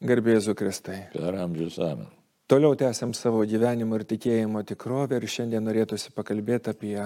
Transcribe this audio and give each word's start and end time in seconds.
Garbėzu 0.00 0.54
Kristai. 0.56 1.02
Per 1.12 1.36
amžius 1.36 1.76
amen. 1.84 2.08
Toliau 2.50 2.74
tęsiam 2.74 3.12
savo 3.14 3.44
gyvenimo 3.46 3.98
ir 4.00 4.06
tikėjimo 4.08 4.62
tikrovę 4.66 5.20
ir 5.20 5.26
šiandien 5.30 5.62
norėtųsi 5.62 6.10
pakalbėti 6.16 6.72
apie 6.72 6.96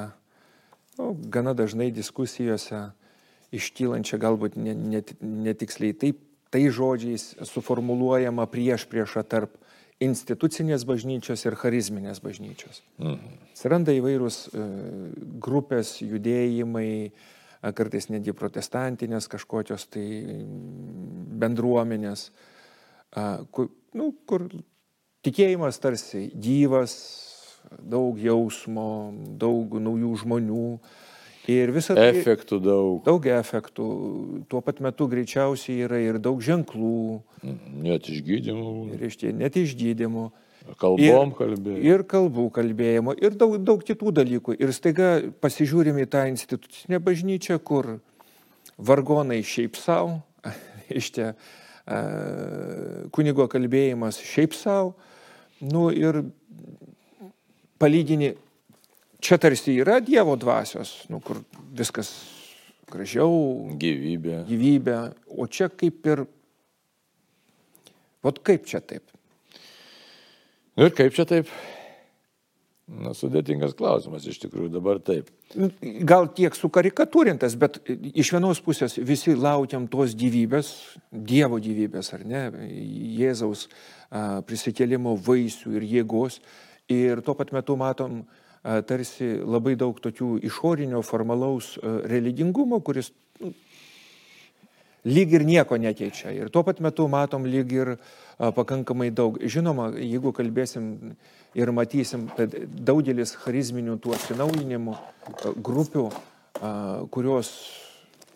nu, 0.96 1.11
gana 1.35 1.53
dažnai 1.59 1.91
diskusijose 1.93 2.87
iškylančią 3.54 4.21
galbūt 4.22 4.57
netiksliai 4.57 5.93
ne, 5.93 5.99
ne 5.99 6.01
taip, 6.01 6.22
tai 6.54 6.62
žodžiais 6.71 7.27
suformuluojama 7.51 8.46
prieš 8.51 8.87
priešą 8.90 9.26
tarp 9.26 9.58
institucinės 10.03 10.87
bažnyčios 10.87 11.45
ir 11.45 11.58
charizminės 11.58 12.22
bažnyčios. 12.22 12.81
Mhm. 13.03 13.37
Atsiranda 13.53 13.95
įvairūs 13.95 14.40
e, 14.49 14.65
grupės, 15.42 15.97
judėjimai, 16.02 17.12
kartais 17.74 18.11
netgi 18.12 18.34
protestantinės 18.37 19.29
kažkokios 19.33 19.87
tai 19.92 20.06
bendruomenės 21.42 22.29
kur, 23.55 23.70
nu, 23.95 24.10
kur 24.27 24.48
tikėjimas 25.24 25.80
tarsi 25.82 26.28
gyvas, 26.34 26.95
daug 27.80 28.18
jausmo, 28.20 29.14
daug 29.40 29.78
naujų 29.80 30.14
žmonių. 30.24 30.68
Ir 31.50 31.74
visą 31.77 31.92
tai. 31.92 32.09
Efektų 32.16 32.56
daug. 32.64 33.02
Daug 33.04 33.27
efektų. 33.28 33.87
Tuo 34.48 34.62
pat 34.64 34.80
metu 34.84 35.04
greičiausiai 35.12 35.84
yra 35.84 35.98
ir 36.00 36.16
daug 36.23 36.40
ženklų. 36.40 37.20
Net 37.84 38.09
išgydymų. 38.09 38.70
Tie, 38.96 39.32
net 39.37 39.59
išgydymų. 39.60 40.30
Kalbom 40.80 41.34
kalbėjimo. 41.37 41.82
Ir 41.84 42.06
kalbų 42.09 42.46
kalbėjimo. 42.56 43.12
Ir 43.20 43.37
daug, 43.37 43.59
daug 43.60 43.84
kitų 43.84 44.15
dalykų. 44.16 44.56
Ir 44.56 44.73
staiga 44.73 45.10
pasižiūrime 45.45 46.06
į 46.06 46.09
tą 46.15 46.24
institucinę 46.30 47.02
bažnyčią, 47.04 47.59
kur 47.60 47.98
vargonai 48.80 49.42
šiaip 49.45 49.76
savo, 49.76 50.23
iš 50.88 51.12
čia 51.12 51.34
kunigo 53.15 53.45
kalbėjimas 53.52 54.20
šiaip 54.24 54.55
savo, 54.56 54.95
nu 55.65 55.91
ir 55.93 56.23
palygini, 57.80 58.32
čia 59.21 59.38
tarsi 59.41 59.76
yra 59.82 59.99
Dievo 60.04 60.37
dvasios, 60.41 61.02
nu, 61.13 61.21
kur 61.24 61.43
viskas 61.76 62.13
gražiau. 62.91 63.74
Gyvybė. 63.80 64.43
Gyvybė, 64.49 64.99
o 65.37 65.49
čia 65.51 65.69
kaip 65.73 66.09
ir, 66.09 66.25
vat 68.25 68.41
kaip 68.45 68.69
čia 68.71 68.81
taip? 68.85 69.05
Nu 70.75 70.89
ir 70.89 70.97
kaip 70.97 71.15
čia 71.15 71.29
taip? 71.29 71.51
Na, 72.85 73.15
sudėtingas 73.17 73.73
klausimas 73.79 74.27
iš 74.29 74.43
tikrųjų 74.43 74.69
dabar 74.75 74.99
taip. 75.01 75.31
Gal 76.05 76.27
tiek 76.37 76.53
sukarikatūrintas, 76.53 77.55
bet 77.57 77.79
iš 77.89 78.35
vienos 78.35 78.61
pusės 78.61 78.99
visi 79.01 79.33
laukiam 79.33 79.87
tos 79.89 80.13
gyvybės, 80.21 80.75
Dievo 81.09 81.57
gyvybės 81.65 82.13
ar 82.13 82.27
ne, 82.29 82.43
Jėzaus 83.17 83.71
prisikėlimo 84.45 85.17
vaisių 85.17 85.79
ir 85.79 85.89
jėgos. 85.95 86.43
Ir 86.93 87.25
tuo 87.25 87.33
pat 87.39 87.55
metu 87.57 87.79
matom 87.81 88.21
tarsi 88.63 89.31
labai 89.41 89.79
daug 89.81 89.97
tokių 90.05 90.35
išorinio 90.45 91.01
formalaus 91.01 91.79
religingumo, 91.81 92.83
kuris 92.85 93.15
nu, 93.41 93.55
lyg 95.05 95.37
ir 95.37 95.45
nieko 95.45 95.79
nekeičia. 95.81 96.33
Ir 96.33 96.51
tuo 96.53 96.65
pat 96.67 96.81
metu 96.85 97.07
matom 97.09 97.47
lyg 97.49 97.73
ir 97.73 97.95
pakankamai 98.39 99.11
daug. 99.15 99.39
Žinoma, 99.39 99.93
jeigu 100.01 100.33
kalbėsim 100.37 101.15
ir 101.55 101.73
matysim, 101.77 102.29
kad 102.37 102.57
daugelis 102.65 103.37
charizminių 103.45 103.99
tų 104.03 104.17
atsinaujinimų 104.17 104.97
grupių, 105.65 106.09
kurios 107.15 107.53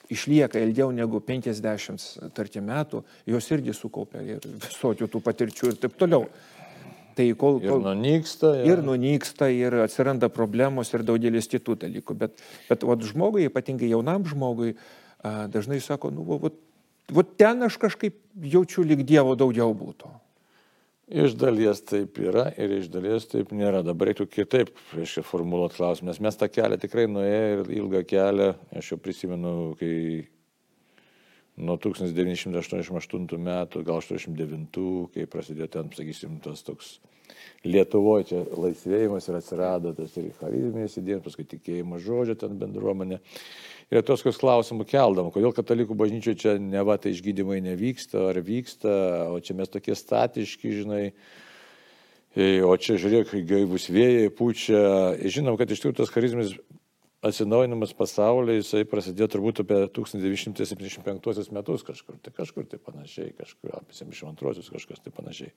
išlieka 0.08 0.60
ilgiau 0.64 0.92
negu 0.94 1.20
50, 1.20 2.30
tarkim, 2.36 2.68
metų, 2.68 3.02
jos 3.28 3.50
irgi 3.52 3.74
sukaupia 3.76 4.22
ir 4.24 4.46
visokių 4.62 5.08
tų 5.12 5.20
patirčių 5.24 5.72
ir 5.72 5.82
taip 5.82 5.98
toliau. 6.00 6.28
Tai 7.18 7.26
kol, 7.34 7.58
kol, 7.58 7.66
ir 7.66 7.82
nunyksta. 7.82 8.52
Ja. 8.60 8.66
Ir 8.70 8.80
nunyksta, 8.86 9.48
ir 9.50 9.74
atsiranda 9.82 10.28
problemos 10.30 10.92
ir 10.94 11.02
daugelis 11.02 11.50
kitų 11.50 11.74
dalykų. 11.82 12.14
Bet, 12.14 12.44
bet 12.68 12.86
vat, 12.86 13.02
žmogui, 13.02 13.48
ypatingai 13.50 13.90
jaunam 13.90 14.22
žmogui, 14.28 14.76
dažnai 15.24 15.80
sako, 15.82 16.12
nu, 16.14 16.24
vat, 16.38 16.56
vat 17.14 17.36
ten 17.40 17.62
aš 17.66 17.78
kažkaip 17.80 18.16
jaučiu, 18.42 18.84
lyg 18.86 19.04
Dievo 19.06 19.34
daugiau 19.38 19.74
būtų. 19.76 20.10
Iš 21.08 21.38
dalies 21.40 21.80
taip 21.88 22.18
yra 22.20 22.50
ir 22.60 22.74
iš 22.82 22.90
dalies 22.92 23.24
taip 23.30 23.54
nėra. 23.56 23.80
Dabar 23.80 24.10
reiktų 24.10 24.26
kitaip, 24.28 24.74
reiškia, 24.92 25.24
formuluoti 25.24 25.78
klausimą, 25.78 26.12
nes 26.12 26.20
mes 26.20 26.36
tą 26.36 26.50
kelią 26.52 26.76
tikrai 26.82 27.06
nuėję 27.08 27.46
ir 27.54 27.70
ilgą 27.78 28.02
kelią, 28.10 28.50
aš 28.76 28.92
jau 28.92 28.98
prisimenu, 29.00 29.54
kai 29.80 29.94
nuo 31.58 31.76
1988 31.82 33.44
metų, 33.50 33.84
gal 33.86 34.02
89, 34.02 34.82
kai 35.14 35.28
prasidėjo 35.30 35.70
ten, 35.76 35.92
sakysim, 35.96 36.40
tas 36.44 36.64
toks 36.66 36.98
Lietuvoje 37.66 38.28
čia 38.30 38.40
laisvėjimas 38.56 39.26
ir 39.28 39.36
atsirado 39.36 39.90
tas 39.96 40.14
ir 40.16 40.30
charizminis 40.38 40.94
įdėjimas, 41.00 41.24
paskui 41.26 41.44
tikėjimas 41.50 42.04
žodžio 42.04 42.36
ten 42.38 42.54
bendruomenė 42.60 43.18
ir 43.90 44.04
tokius 44.06 44.38
klausimų 44.40 44.86
keldam, 44.88 45.32
kodėl 45.34 45.52
katalikų 45.56 45.96
bažnyčioje 45.98 46.38
čia 46.44 46.54
ne 46.62 46.84
va 46.86 46.98
tai 47.00 47.12
išgydymai 47.16 47.58
nevyksta 47.66 48.28
ar 48.30 48.40
vyksta, 48.44 48.94
o 49.34 49.42
čia 49.42 49.58
mes 49.58 49.72
tokie 49.72 49.96
statiški, 49.98 50.74
žinai. 50.82 51.02
E, 52.38 52.60
o 52.62 52.74
čia 52.78 52.98
žiūrėk, 53.00 53.32
gaivus 53.48 53.88
vėjai 53.90 54.28
pučia. 54.38 54.82
Žinom, 55.18 55.56
kad 55.58 55.72
iš 55.72 55.82
tikrųjų 55.82 55.98
tas 55.98 56.12
charizmas 56.14 56.52
atsinaujinimas 57.26 57.94
pasaulyje, 57.98 58.62
jisai 58.62 58.84
prasidėjo 58.88 59.30
turbūt 59.34 59.62
apie 59.64 59.80
1975 59.96 61.50
metus 61.54 61.86
kažkur, 61.86 62.18
tai 62.22 62.34
kažkur 62.34 62.68
tai 62.70 62.78
panašiai, 62.82 63.32
kažkur 63.38 63.74
apie 63.80 63.96
72 63.98 64.70
kažkas 64.76 65.02
tai 65.02 65.14
panašiai. 65.14 65.50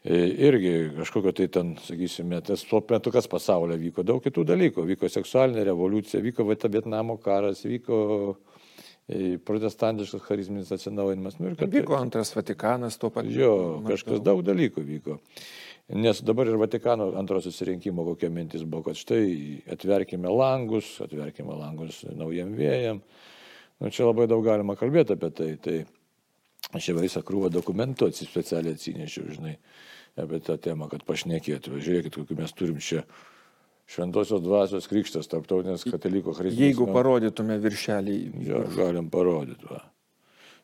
E, 0.00 0.16
irgi 0.48 0.72
kažkokio 0.96 1.32
tai 1.36 1.48
ten, 1.52 1.74
sakysime, 1.84 2.40
tas 2.44 2.62
tuo 2.68 2.80
metu 2.88 3.12
kas 3.12 3.28
pasaulyje 3.28 3.80
vyko, 3.82 4.04
daug 4.08 4.22
kitų 4.24 4.46
dalykų, 4.48 4.84
vyko 4.94 5.10
seksualinė 5.12 5.66
revoliucija, 5.68 6.22
vyko 6.24 6.46
Vietnamo 6.48 7.18
karas, 7.20 7.64
vyko 7.68 7.98
e, 9.08 9.36
protestantiškas 9.44 10.24
charizminis 10.24 10.72
atsinaujinimas. 10.72 11.36
Nu, 11.40 11.52
kad, 11.56 11.72
vyko 11.72 11.96
antras 12.00 12.32
Vatikanas 12.36 12.96
tuo 13.00 13.12
pat. 13.12 13.28
Jo, 13.28 13.82
kažkas 13.88 14.24
daug 14.24 14.40
dalykų 14.44 14.84
vyko. 14.88 15.20
Nes 15.90 16.20
dabar 16.22 16.46
ir 16.46 16.58
Vatikano 16.60 17.08
antro 17.18 17.40
susirinkimo 17.42 18.04
kokia 18.06 18.30
mintis 18.30 18.62
buvo, 18.62 18.84
kad 18.90 18.98
štai 18.98 19.62
atverkime 19.74 20.30
langus, 20.30 20.92
atverkime 21.02 21.56
langus 21.58 22.04
naujam 22.14 22.52
vėjam. 22.54 23.00
Nu, 23.80 23.90
čia 23.90 24.06
labai 24.06 24.28
daug 24.30 24.44
galima 24.46 24.76
kalbėti 24.78 25.16
apie 25.16 25.32
tai. 25.34 25.50
tai 25.64 25.80
aš 26.76 26.90
jau 26.92 27.00
visą 27.00 27.24
krūvą 27.26 27.50
dokumentų 27.50 28.10
specialiai 28.14 28.76
atsinešiau, 28.76 29.32
žinai 29.34 29.56
apie 30.20 30.38
tą 30.44 30.58
temą, 30.62 30.86
kad 30.92 31.02
pašnekėtų. 31.08 31.80
Žiūrėkit, 31.82 32.18
kokiu 32.20 32.38
mes 32.38 32.54
turim 32.54 32.78
čia 32.78 33.04
Šventosios 33.90 34.38
dvasios 34.44 34.86
krikštas, 34.86 35.26
tarptautinės 35.26 35.82
kataliko 35.90 36.30
charizmas. 36.36 36.60
Jeigu 36.62 36.86
parodytume 36.94 37.56
viršelį. 37.58 38.18
Jo, 38.46 38.60
galim 38.76 39.08
parodyti. 39.10 39.66
Va. 39.66 39.80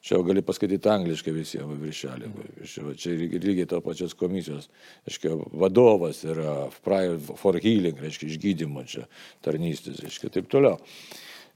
Čia 0.07 0.21
gali 0.23 0.43
paskaityti 0.47 0.91
angliškai 0.93 1.33
visiems 1.35 1.81
viršelį. 1.83 2.29
Čia 2.63 3.15
lygiai 3.43 3.67
to 3.67 3.81
pačios 3.83 4.15
komisijos. 4.15 4.69
Aiškia, 5.09 5.35
vadovas 5.59 6.23
yra 6.27 6.69
for 6.77 7.59
healing, 7.59 7.99
reiškia, 7.99 8.31
išgydymo 8.31 8.85
čia 8.87 9.09
tarnystės, 9.43 9.99
reiškia, 10.05 10.31
taip 10.37 10.47
toliau. 10.53 10.79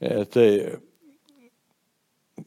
E, 0.03 0.25
tai 0.34 0.49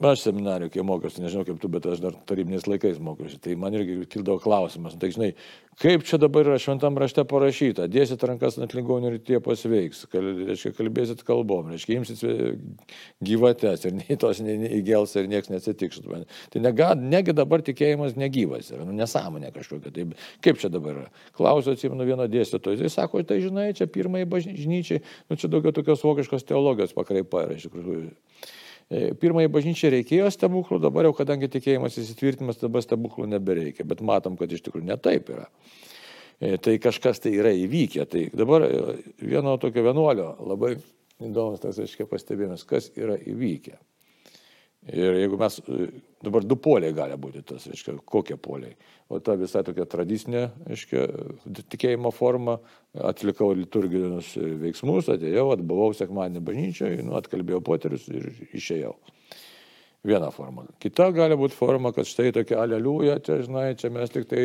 Aš 0.02 0.24
seminariu, 0.24 0.70
kai 0.72 0.84
mokiausi, 0.86 1.22
nežinau 1.22 1.44
kaip 1.46 1.60
tu, 1.62 1.70
bet 1.72 1.86
aš 1.90 2.00
dar 2.02 2.16
tarybiniais 2.30 2.66
laikais 2.70 3.00
mokiausi, 3.04 3.38
tai 3.44 3.54
man 3.60 3.76
irgi 3.76 4.06
kildavo 4.10 4.40
klausimas, 4.42 4.96
nu, 4.96 5.02
tai 5.02 5.10
žinai, 5.14 5.28
kaip 5.82 6.06
čia 6.08 6.18
dabar 6.22 6.48
yra 6.48 6.58
šventam 6.62 6.98
rašte 7.02 7.26
parašyta, 7.28 7.86
dėsit 7.92 8.24
rankas 8.26 8.58
ant 8.64 8.74
ligonių 8.78 9.12
ir 9.12 9.20
tie 9.28 9.42
pasveiks, 9.44 10.06
kal, 10.12 10.30
reiškia, 10.48 10.72
kalbėsit 10.78 11.22
kalbom, 11.28 11.70
reiškia, 11.74 12.00
imsit 12.00 12.24
gyvates 13.28 13.86
ir 13.90 13.96
nei 14.00 14.18
tos 14.20 14.42
nei, 14.46 14.56
nei 14.64 14.72
įgels 14.80 15.14
ir 15.20 15.30
niekas 15.32 15.52
nesitiks. 15.52 16.02
Tai 16.54 16.64
nega, 16.64 16.94
negi 16.98 17.36
dabar 17.36 17.66
tikėjimas 17.66 18.18
negyvas 18.20 18.72
yra, 18.74 18.88
nu, 18.88 18.96
nesąmonė 18.98 19.54
kažkokia. 19.56 19.94
Tai 19.94 20.08
kaip 20.48 20.64
čia 20.64 20.72
dabar 20.74 21.04
yra? 21.04 21.08
Klausiu, 21.38 21.76
atsimenu 21.76 22.08
vieno 22.08 22.30
dėstytojo, 22.32 22.82
jis 22.82 22.98
sako, 22.98 23.26
tai 23.28 23.42
žinai, 23.44 23.72
čia 23.78 23.90
pirmai 23.92 24.26
bažnyčiai, 24.30 25.04
nu 25.30 25.40
čia 25.40 25.52
daugiau 25.52 25.76
tokios 25.76 26.06
vokiškos 26.08 26.48
teologijos 26.50 26.96
pakraipa 26.98 27.48
yra 27.48 27.60
iš 27.60 27.70
tikrųjų. 27.70 28.14
E, 28.92 29.14
pirmąjį 29.20 29.52
bažnyčią 29.54 29.92
reikėjo 29.94 30.30
stebuklų, 30.34 30.80
dabar 30.84 31.08
jau 31.08 31.14
kadangi 31.18 31.50
tikėjimas 31.52 31.98
įsitvirtinimas, 32.02 32.60
dabar 32.62 32.84
stebuklų 32.84 33.30
nebereikia, 33.32 33.86
bet 33.88 34.04
matom, 34.06 34.36
kad 34.40 34.52
iš 34.52 34.66
tikrųjų 34.66 34.90
netaip 34.90 35.32
yra. 35.34 35.48
E, 36.44 36.58
tai 36.58 36.76
kažkas 36.84 37.24
tai 37.24 37.36
yra 37.38 37.54
įvykę. 37.56 38.06
Tai 38.10 38.26
dabar 38.36 38.68
e, 38.68 38.98
vieno 39.22 39.56
tokio 39.62 39.86
vienuolio 39.86 40.34
labai 40.44 40.76
įdomus 41.24 41.64
tas, 41.64 41.80
aiškiai, 41.80 42.10
pastebėjimas, 42.10 42.66
kas 42.68 42.92
yra 43.00 43.16
įvykę. 43.18 43.78
Ir 44.92 45.16
jeigu 45.16 45.38
mes, 45.40 45.60
dabar 46.26 46.44
du 46.44 46.58
poliai 46.60 46.92
gali 46.96 47.16
būti 47.20 47.44
tas, 47.48 47.70
reiškia, 47.70 47.96
kokie 48.10 48.36
poliai. 48.36 48.74
O 49.08 49.22
ta 49.24 49.38
visai 49.40 49.62
tokia 49.64 49.86
tradicinė, 49.88 50.42
reiškia, 50.68 51.06
tikėjimo 51.72 52.12
forma, 52.12 52.58
atlikau 53.00 53.54
liturginius 53.56 54.34
veiksmus, 54.60 55.08
atėjau, 55.14 55.46
atbuvau 55.56 55.94
sekmadienį 55.96 56.44
bažnyčioje, 56.50 57.08
nu, 57.08 57.16
atkalbėjau 57.20 57.62
poterius 57.64 58.10
ir 58.12 58.28
išėjau. 58.52 58.98
Viena 60.04 60.34
forma. 60.36 60.66
Kita 60.84 61.06
gali 61.16 61.38
būti 61.40 61.56
forma, 61.56 61.94
kad 61.96 62.04
štai 62.04 62.34
tokia 62.36 62.58
aleliuja, 62.66 63.22
čia, 63.24 63.38
žinai, 63.46 63.70
čia 63.80 63.88
mes 63.88 64.12
tik 64.12 64.28
tai 64.28 64.44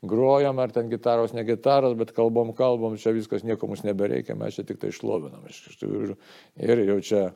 grojam, 0.00 0.62
ar 0.64 0.72
ten 0.72 0.88
gitaros, 0.88 1.36
ne 1.36 1.44
gitaros, 1.44 1.92
bet 2.00 2.14
kalbam, 2.16 2.54
kalbam, 2.56 2.96
čia 2.96 3.12
viskas 3.12 3.44
nieko 3.44 3.68
mums 3.68 3.84
nebereikia, 3.84 4.32
mes 4.40 4.56
čia 4.56 4.64
tik 4.64 4.80
tai 4.80 4.94
išlovinam. 4.94 5.44
Ir, 5.44 6.16
ir 6.56 6.84
jau 6.88 7.00
čia, 7.04 7.26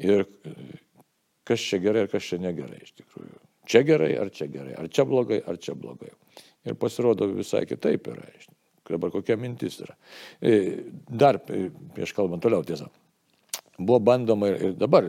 ir 0.00 0.24
kas 1.48 1.64
čia 1.64 1.80
gerai, 1.82 2.04
ir 2.06 2.12
kas 2.12 2.28
čia 2.28 2.38
negerai 2.42 2.82
iš 2.84 2.94
tikrųjų. 3.00 3.40
Čia 3.68 3.82
gerai, 3.84 4.12
ar 4.20 4.30
čia 4.32 4.48
gerai, 4.52 4.76
ar 4.80 4.88
čia 4.92 5.04
blogai, 5.08 5.40
ar 5.44 5.58
čia 5.60 5.74
blogai. 5.76 6.12
Ir 6.68 6.76
pasirodo 6.80 7.28
visai 7.32 7.64
kitaip 7.68 8.08
yra. 8.12 8.28
Dabar 8.88 9.12
kokia 9.12 9.36
mintis 9.36 9.76
yra. 9.84 9.96
E, 10.40 10.52
dar 11.08 11.36
prieš 11.44 12.14
kalbant 12.16 12.40
toliau 12.44 12.64
tiesą. 12.64 12.88
Buvo 13.78 13.98
bandoma 14.00 14.48
ir, 14.48 14.70
ir 14.70 14.78
dabar 14.80 15.04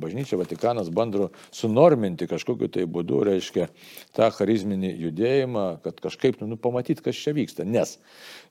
bažnyčia 0.00 0.38
Vatikanas 0.38 0.90
bando 0.94 1.30
sunorminti 1.54 2.28
kažkokiu 2.30 2.68
tai 2.72 2.84
būdu, 2.90 3.22
reiškia, 3.26 3.68
tą 4.16 4.28
charizminį 4.34 4.92
judėjimą, 5.06 5.64
kad 5.84 6.00
kažkaip, 6.04 6.40
nu, 6.44 6.58
pamatyti, 6.60 7.04
kas 7.04 7.18
čia 7.18 7.34
vyksta. 7.36 7.66
Nes, 7.68 7.96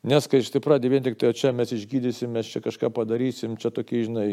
nes 0.05 0.29
kai 0.31 0.41
štai 0.45 0.61
pradė 0.63 0.91
vien 0.93 1.05
tik 1.05 1.19
tai 1.21 1.33
čia 1.37 1.53
mes 1.55 1.73
išgydysim, 1.75 2.33
mes 2.35 2.49
čia 2.51 2.61
kažką 2.65 2.91
padarysim, 2.95 3.57
čia 3.61 3.71
tokie, 3.75 4.03
žinai, 4.09 4.27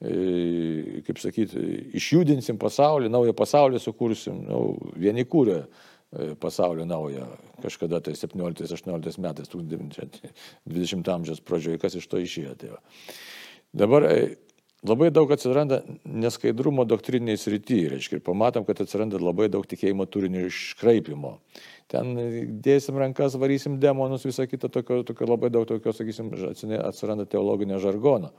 e, 0.00 1.02
kaip 1.06 1.22
sakyti, 1.22 1.66
išjudinsim 2.00 2.60
pasaulį, 2.62 3.10
naują 3.12 3.36
pasaulį 3.36 3.82
sukursim, 3.82 4.42
nu, 4.48 4.62
vieni 4.98 5.26
kūrė 5.28 5.62
e, 5.62 6.34
pasaulio 6.42 6.88
naują, 6.88 7.30
kažkada 7.62 8.02
tai 8.04 8.16
17-18 8.18 9.22
metais, 9.22 9.54
20 9.54 11.14
amžiaus 11.14 11.42
pradžioje, 11.46 11.80
kas 11.82 11.98
iš 11.98 12.10
to 12.10 12.20
išėjo. 12.22 12.58
Tai 12.60 12.76
va. 12.76 12.82
Dabar 13.76 14.06
e, 14.08 14.36
labai 14.88 15.10
daug 15.14 15.30
atsiranda 15.34 15.80
neskaidrumo 16.04 16.84
doktriniai 16.88 17.38
srityje, 17.40 17.90
reiškia, 17.94 18.20
ir 18.20 18.24
pamatom, 18.26 18.66
kad 18.68 18.80
atsiranda 18.84 19.20
labai 19.22 19.48
daug 19.52 19.66
tikėjimo 19.68 20.06
turinio 20.10 20.46
iškraipimo. 20.48 21.36
Ten 21.92 22.14
dėsim 22.64 22.98
rankas, 22.98 23.36
varysim 23.38 23.78
demonus, 23.82 24.26
visą 24.26 24.48
kitą, 24.50 24.70
tokio, 24.72 25.02
tokio 25.06 25.28
labai 25.30 25.52
daug 25.54 25.68
tokio, 25.68 25.94
sakysim, 25.94 26.32
atsiranda 26.82 27.28
teologinio 27.30 27.78
žargono. 27.82 28.32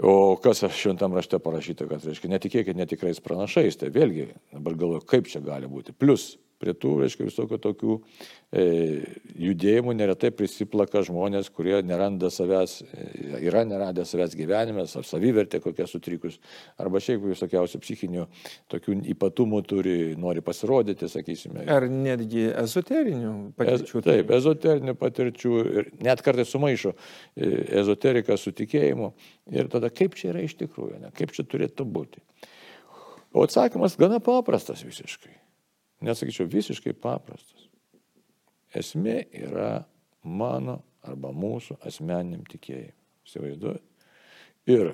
O 0.00 0.38
kas 0.40 0.62
šventam 0.72 1.12
rašte 1.12 1.36
parašyta, 1.42 1.84
kad, 1.90 2.04
reiškia, 2.08 2.30
netikėkit 2.32 2.78
netikrais 2.78 3.20
pranašais, 3.20 3.76
tai 3.76 3.90
vėlgi 3.92 4.30
dabar 4.54 4.78
galvoju, 4.80 5.04
kaip 5.04 5.28
čia 5.28 5.42
gali 5.44 5.68
būti. 5.68 5.92
Plus, 5.92 6.30
prie 6.62 6.74
tų, 6.78 6.94
reiškia, 7.02 7.26
visokių 7.26 7.58
tokių 7.62 7.96
e, 7.98 8.64
judėjimų 9.42 9.94
neretai 9.98 10.30
prisiplaka 10.34 11.02
žmonės, 11.06 11.50
kurie 11.54 11.80
neranda 11.86 12.30
savęs, 12.32 12.78
e, 12.86 13.06
yra 13.48 13.64
neradę 13.68 14.04
savęs 14.08 14.36
gyvenime, 14.38 14.84
ar 14.86 15.06
savivertė 15.08 15.62
kokia 15.64 15.88
sutrikus, 15.90 16.38
arba 16.80 17.02
šiaip 17.02 17.26
visokiausių 17.32 17.82
psichinių 17.82 18.28
tokių 18.72 18.98
ypatumų 19.16 19.62
turi, 19.68 19.96
nori 20.20 20.44
pasirodyti, 20.44 21.10
sakysime. 21.10 21.66
Ar 21.72 21.88
netgi 21.90 22.48
ezoterinių 22.62 23.34
patirčių. 23.58 24.02
Ez, 24.02 24.08
taip, 24.08 24.32
ezoterinių 24.38 24.96
patirčių 25.00 25.54
ir 25.82 25.92
net 26.04 26.24
kartais 26.24 26.52
sumaišo 26.54 26.94
e, 26.94 27.52
ezoteriką 27.82 28.38
su 28.38 28.54
tikėjimu. 28.56 29.12
Ir 29.52 29.70
tada 29.72 29.90
kaip 29.90 30.14
čia 30.18 30.30
yra 30.32 30.46
iš 30.46 30.56
tikrųjų, 30.60 31.02
ne? 31.02 31.14
kaip 31.16 31.34
čia 31.34 31.46
turėtų 31.48 31.88
būti. 31.88 32.22
O 33.32 33.46
atsakymas 33.46 33.96
gana 33.96 34.20
paprastas 34.20 34.84
visiškai 34.84 35.41
nesakyčiau, 36.06 36.48
visiškai 36.50 36.94
paprastas. 36.98 37.68
Esmė 38.76 39.22
yra 39.36 39.84
mano 40.24 40.80
arba 41.04 41.32
mūsų 41.34 41.78
asmeniniam 41.86 42.44
tikėjimui. 42.48 42.96
Įsivaizduojate? 43.22 43.88
Ir, 44.70 44.92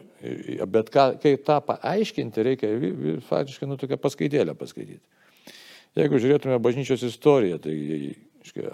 bet 0.73 0.89
ką, 0.93 1.11
kai 1.21 1.35
tą 1.45 1.59
paaiškinti, 1.65 2.45
reikia 2.45 2.71
faktiškai 3.29 3.69
nu 3.69 3.77
tokią 3.81 3.99
paskaitėlę 4.01 4.55
paskaityti. 4.57 5.05
Jeigu 5.99 6.21
žiūrėtume 6.23 6.57
bažnyčios 6.63 7.05
istoriją, 7.05 7.59
tai, 7.61 7.75
iškai, 8.47 8.71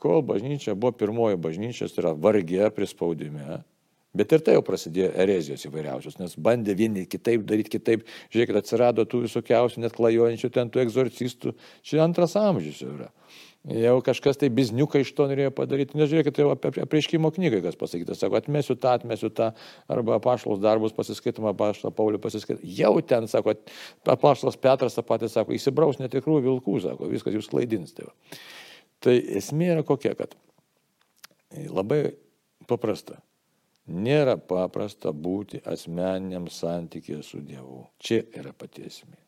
kol 0.00 0.22
bažnyčia 0.24 0.76
buvo 0.76 0.94
pirmoji 0.96 1.40
bažnyčia, 1.40 1.88
tai 1.92 2.04
yra 2.04 2.14
vargė 2.16 2.70
prispaudime, 2.72 3.60
Bet 4.14 4.30
ir 4.30 4.44
tai 4.46 4.54
jau 4.54 4.62
prasidėjo 4.62 5.08
erezijos 5.24 5.64
įvairiausios, 5.66 6.20
nes 6.20 6.36
bandė 6.38 6.76
vieni 6.78 7.02
kitaip 7.10 7.42
daryti 7.48 7.72
kitaip. 7.74 8.04
Žiūrėkit, 8.30 8.60
atsirado 8.60 9.02
tų 9.10 9.24
visokiausių 9.24 9.82
net 9.82 9.96
klajojančių 9.96 10.52
ten 10.54 10.70
tų 10.70 10.84
egzorcistų. 10.84 11.54
Čia 11.82 12.04
antras 12.04 12.36
amžius 12.38 12.78
jau 12.84 12.92
yra. 12.94 13.10
Jau 13.64 13.96
kažkas 14.04 14.36
tai 14.36 14.50
bizniuką 14.52 15.00
iš 15.00 15.14
to 15.16 15.24
norėjo 15.30 15.50
padaryti. 15.56 15.96
Nežiūrėkit, 15.96 16.36
tai 16.36 16.46
apie 16.52 16.82
apreiškimo 16.84 17.30
knygai 17.32 17.62
kas 17.64 17.78
pasakyta. 17.80 18.12
Sako, 18.18 18.36
atmesiu 18.36 18.76
tą, 18.76 18.92
atmesiu 19.00 19.32
tą, 19.32 19.50
arba 19.88 20.18
apaštalos 20.18 20.60
darbus 20.60 20.92
pasiskaitoma, 20.92 21.54
apaštalą 21.56 21.94
Paulių 21.96 22.20
pasiskaitoma. 22.20 22.68
Jau 22.76 22.92
ten, 23.00 23.24
sako, 23.30 23.56
apaštalas 24.04 24.60
Petras 24.60 24.98
tą 24.98 25.06
patį 25.08 25.32
sako, 25.32 25.56
įsibraus 25.56 25.96
netikrų 26.02 26.42
vilkų, 26.44 26.76
sako, 26.84 27.08
viskas 27.08 27.38
jūs 27.38 27.48
klaidins. 27.48 27.96
Tai, 27.96 28.10
va. 28.10 28.42
tai 29.08 29.16
esmė 29.40 29.72
yra 29.78 29.86
kokia, 29.88 30.12
kad 30.18 30.36
labai 31.72 32.04
paprasta. 32.68 33.16
Nėra 33.84 34.38
paprasta 34.40 35.12
būti 35.12 35.60
asmeniniam 35.68 36.48
santykė 36.48 37.20
su 37.22 37.42
Dievu. 37.44 37.84
Čia 38.00 38.22
yra 38.32 38.54
pati 38.56 38.86
esmė. 38.88 39.18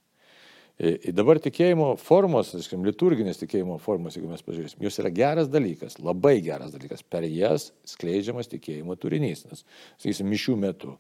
Ir 0.76 1.14
dabar 1.17 1.38
tikėjimo 1.41 1.94
formos, 1.97 2.50
sakykim, 2.53 2.82
liturginės 2.85 3.38
tikėjimo 3.41 3.79
formos, 3.81 4.19
jeigu 4.19 4.29
mes 4.29 4.43
pažiūrėsim, 4.44 4.82
jos 4.85 4.99
yra 5.00 5.08
geras 5.08 5.49
dalykas, 5.49 5.97
labai 6.05 6.35
geras 6.44 6.75
dalykas. 6.75 7.00
Per 7.00 7.25
jas 7.25 7.70
skleidžiamas 7.88 8.50
tikėjimo 8.53 8.93
turinys. 9.00 9.47
Nes, 9.49 9.64
sakysim, 9.97 10.29
mišių 10.29 10.58
metu 10.61 10.99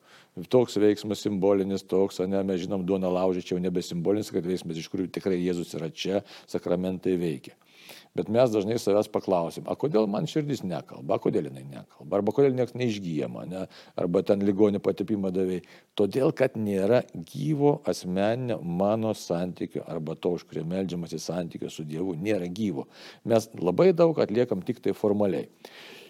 toks 0.52 0.78
veiksmas 0.80 1.20
simbolinis, 1.24 1.84
toks, 1.84 2.22
ne, 2.24 2.40
mes 2.48 2.62
žinom, 2.64 2.88
duona 2.88 3.12
laužė, 3.12 3.44
čia 3.44 3.56
jau 3.58 3.60
nebesimbolinis, 3.66 4.32
kad 4.32 4.48
veiksmas, 4.48 4.80
iš 4.80 4.88
kurių 4.92 5.10
tikrai 5.12 5.42
Jėzus 5.42 5.76
yra 5.76 5.92
čia, 5.92 6.24
sakramentai 6.48 7.18
veikia. 7.20 7.52
Bet 8.16 8.30
mes 8.32 8.52
dažnai 8.52 8.78
savęs 8.80 9.10
paklausim, 9.12 9.66
a 9.68 9.74
kodėl 9.78 10.08
man 10.10 10.28
širdis 10.30 10.62
nekalba, 10.64 11.16
a 11.16 11.22
kodėl 11.22 11.50
jinai 11.50 11.64
nekalba, 11.68 12.18
arba 12.18 12.32
kodėl 12.36 12.56
niekas 12.56 12.76
neišgyjama, 12.78 13.44
ne? 13.50 13.64
arba 13.98 14.22
ten 14.26 14.44
ligonį 14.46 14.80
patepimą 14.84 15.32
davėjai. 15.34 15.66
Todėl, 15.98 16.32
kad 16.36 16.56
nėra 16.60 17.02
gyvo 17.32 17.76
asmeninio 17.88 18.58
mano 18.62 19.12
santykio, 19.16 19.84
arba 19.90 20.16
to, 20.16 20.36
už 20.38 20.46
kurį 20.48 20.64
melžiamasi 20.70 21.20
santykio 21.20 21.72
su 21.72 21.84
Dievu, 21.88 22.16
nėra 22.16 22.48
gyvo. 22.48 22.86
Mes 23.28 23.50
labai 23.60 23.92
daug 23.96 24.16
atliekam 24.22 24.64
tik 24.64 24.80
tai 24.84 24.96
formaliai. 24.96 25.50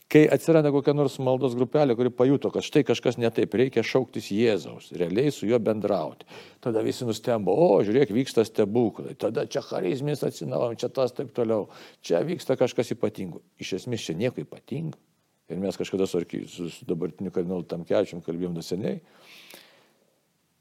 Kai 0.06 0.22
atsiranda 0.30 0.70
kokia 0.70 0.92
nors 0.94 1.16
maldos 1.18 1.56
grupelė, 1.58 1.96
kuri 1.98 2.12
pajuto, 2.14 2.52
kad 2.54 2.62
štai 2.62 2.84
kažkas 2.86 3.16
netaip, 3.18 3.54
reikia 3.58 3.82
šauktis 3.82 4.28
Jėzaus, 4.30 4.92
realiai 4.94 5.32
su 5.34 5.48
juo 5.50 5.58
bendrauti. 5.58 6.28
Tada 6.62 6.84
visi 6.86 7.08
nustemba, 7.08 7.50
o 7.50 7.80
žiūrėk, 7.82 8.12
vyksta 8.14 8.44
stebuklai, 8.46 9.16
tada 9.18 9.48
čia 9.50 9.64
charizmės 9.66 10.22
atsinaujam, 10.28 10.78
čia 10.78 10.92
tas 10.94 11.16
taip 11.16 11.34
toliau, 11.34 11.66
čia 12.06 12.22
vyksta 12.22 12.54
kažkas 12.60 12.94
ypatingo. 12.94 13.42
Iš 13.58 13.80
esmės 13.80 14.06
čia 14.06 14.14
nieko 14.20 14.44
ypatingo. 14.46 15.02
Ir 15.50 15.58
mes 15.62 15.78
kažkada 15.78 16.06
su, 16.10 16.22
su, 16.50 16.70
dabartiniu 16.86 17.34
kardinolu 17.34 17.66
Tamkečium 17.70 18.22
kalbėjom 18.22 18.54
neseniai. 18.58 19.00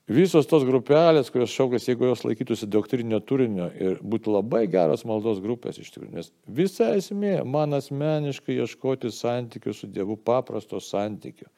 Visos 0.05 0.45
tos 0.45 0.61
grupelės, 0.61 1.31
kurios 1.33 1.49
šaukas, 1.49 1.87
jeigu 1.89 2.05
jos 2.05 2.19
laikytųsi 2.27 2.67
doktrinio 2.69 3.17
turinio 3.25 3.71
ir 3.73 3.95
būtų 4.05 4.35
labai 4.35 4.67
geros 4.69 5.01
maldos 5.09 5.39
grupės 5.41 5.79
iš 5.81 5.89
tikrųjų, 5.95 6.11
nes 6.13 6.29
visa 6.45 6.91
esmė 6.93 7.39
man 7.41 7.73
asmeniškai 7.73 8.59
ieškoti 8.59 9.09
santykių 9.09 9.73
su 9.73 9.89
Dievu, 9.89 10.19
paprasto 10.21 10.77
santykių. 10.77 11.49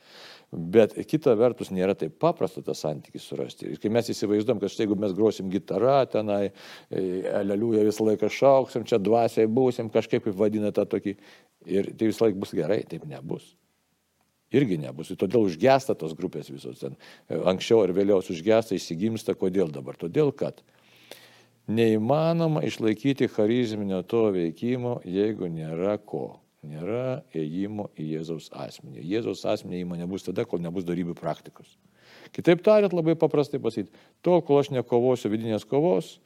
Bet 0.55 0.95
kita 1.11 1.35
vertus 1.35 1.73
nėra 1.75 1.91
taip 1.99 2.15
paprasta 2.23 2.63
tą 2.63 2.71
santykį 2.71 3.19
surasti. 3.19 3.73
Ir 3.73 3.83
kai 3.83 3.91
mes 3.91 4.13
įsivaizduom, 4.15 4.63
kad 4.63 4.71
štai 4.71 4.87
jeigu 4.87 4.95
mes 5.03 5.19
grosim 5.19 5.51
gitarą 5.51 5.99
tenai, 6.07 6.53
aleliuja 6.87 7.83
e, 7.83 7.91
visą 7.91 8.07
laiką 8.07 8.31
šauksim, 8.31 8.87
čia 8.87 9.03
dvasiai 9.03 9.51
būsim, 9.51 9.91
kažkaip 9.91 10.31
vadina 10.39 10.71
tą 10.71 10.87
tokį, 10.87 11.19
ir 11.67 11.91
tai 11.91 12.13
visą 12.13 12.29
laiką 12.29 12.45
bus 12.47 12.55
gerai, 12.55 12.85
taip 12.87 13.03
nebus 13.11 13.57
irgi 14.55 14.79
nebus. 14.81 15.11
Ir 15.11 15.19
todėl 15.21 15.47
užgesta 15.47 15.95
tos 15.97 16.15
grupės 16.17 16.51
visos 16.51 16.81
ten. 16.81 16.97
Anksčiau 17.29 17.83
ar 17.83 17.93
vėliau 17.95 18.21
užgesta, 18.21 18.77
įsigimsta. 18.77 19.35
Kodėl 19.37 19.71
dabar? 19.73 19.99
Todėl, 19.99 20.31
kad 20.35 20.63
neįmanoma 21.67 22.63
išlaikyti 22.67 23.29
charizminio 23.31 24.03
to 24.07 24.27
veikimo, 24.35 24.99
jeigu 25.05 25.51
nėra 25.51 25.97
ko. 25.99 26.39
Nėra 26.67 27.21
ėjimo 27.37 27.91
į 27.95 28.07
Jėzaus 28.15 28.49
asmenį. 28.51 29.03
Jėzaus 29.05 29.45
asmenį 29.47 29.83
įmonė 29.83 30.03
nebus 30.03 30.25
tada, 30.25 30.43
kol 30.43 30.59
nebus 30.63 30.87
darybių 30.87 31.13
praktikos. 31.15 31.77
Kitaip 32.35 32.63
tariant, 32.65 32.95
labai 32.97 33.15
paprastai 33.19 33.59
pasakyti, 33.61 33.93
tol, 34.25 34.41
kol 34.43 34.59
aš 34.63 34.71
nekovosiu 34.75 35.31
vidinės 35.31 35.63
kovos, 35.69 36.17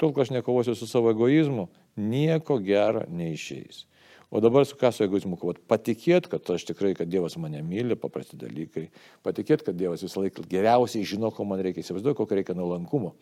tol, 0.00 0.14
kol 0.14 0.24
aš 0.24 0.32
nekovosiu 0.32 0.76
su 0.78 0.88
savo 0.88 1.12
egoizmu, 1.12 1.66
nieko 2.00 2.60
gero 2.64 3.02
neišeis. 3.10 3.84
O 4.30 4.38
dabar 4.38 4.62
su 4.66 4.76
ką 4.78 4.92
su 4.94 5.02
egoizmu 5.02 5.34
kovot? 5.40 5.58
Patikėt, 5.66 6.28
kad 6.30 6.46
aš 6.54 6.68
tikrai, 6.68 6.92
kad 6.94 7.10
Dievas 7.10 7.34
mane 7.42 7.64
myli, 7.66 7.96
paprasti 7.98 8.38
dalykai. 8.38 8.84
Patikėt, 9.26 9.64
kad 9.66 9.74
Dievas 9.74 10.04
visą 10.06 10.22
laiką 10.22 10.44
geriausiai 10.50 11.06
žino, 11.08 11.32
ko 11.34 11.46
man 11.50 11.62
reikia. 11.66 11.82
Įsivaizduoju, 11.82 12.18
kokio 12.20 12.38
reikia 12.38 12.54
nuolankumo. 12.54 13.16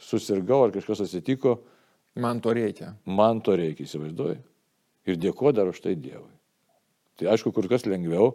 Susirgau 0.00 0.62
ar 0.64 0.72
kažkas 0.72 1.04
atsitiko. 1.04 1.58
Man 2.16 2.40
to 2.40 2.56
reikia. 2.56 2.94
Man 3.04 3.42
to 3.44 3.58
reikia, 3.60 3.84
įsivaizduoju. 3.84 4.38
Ir 5.06 5.20
dėkuoju 5.20 5.58
dar 5.58 5.68
už 5.68 5.82
tai 5.84 5.92
Dievui. 6.00 6.32
Tai 7.20 7.28
aišku, 7.34 7.52
kur 7.52 7.68
kas 7.68 7.84
lengviau. 7.84 8.32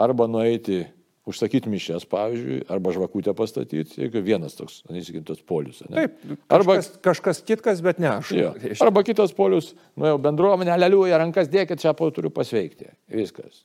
Arba 0.00 0.24
nueiti 0.26 0.86
užsakyti 1.28 1.70
mišęs, 1.72 2.04
pavyzdžiui, 2.10 2.64
arba 2.68 2.92
žvakutę 2.92 3.32
pastatyti, 3.36 4.02
jeigu 4.02 4.20
vienas 4.24 4.56
toks, 4.58 4.82
nesakykim, 4.90 5.24
tos 5.24 5.40
polius. 5.46 5.80
Ne? 5.88 6.04
Taip, 6.04 6.36
arba 6.52 6.76
kažkas, 6.78 6.98
kažkas 7.06 7.40
kitkas, 7.48 7.80
bet 7.84 8.02
ne 8.02 8.10
aš. 8.18 8.34
Jo. 8.36 8.52
Arba 8.84 9.04
kitas 9.06 9.32
polius, 9.36 9.72
nu 9.96 10.10
jau 10.10 10.20
bendruomenė, 10.20 10.74
aleliuja, 10.76 11.20
rankas 11.22 11.48
dėkit, 11.52 11.80
čia 11.80 11.94
po 11.96 12.10
turiu 12.12 12.32
pasveikti. 12.34 12.92
Viskas. 13.12 13.64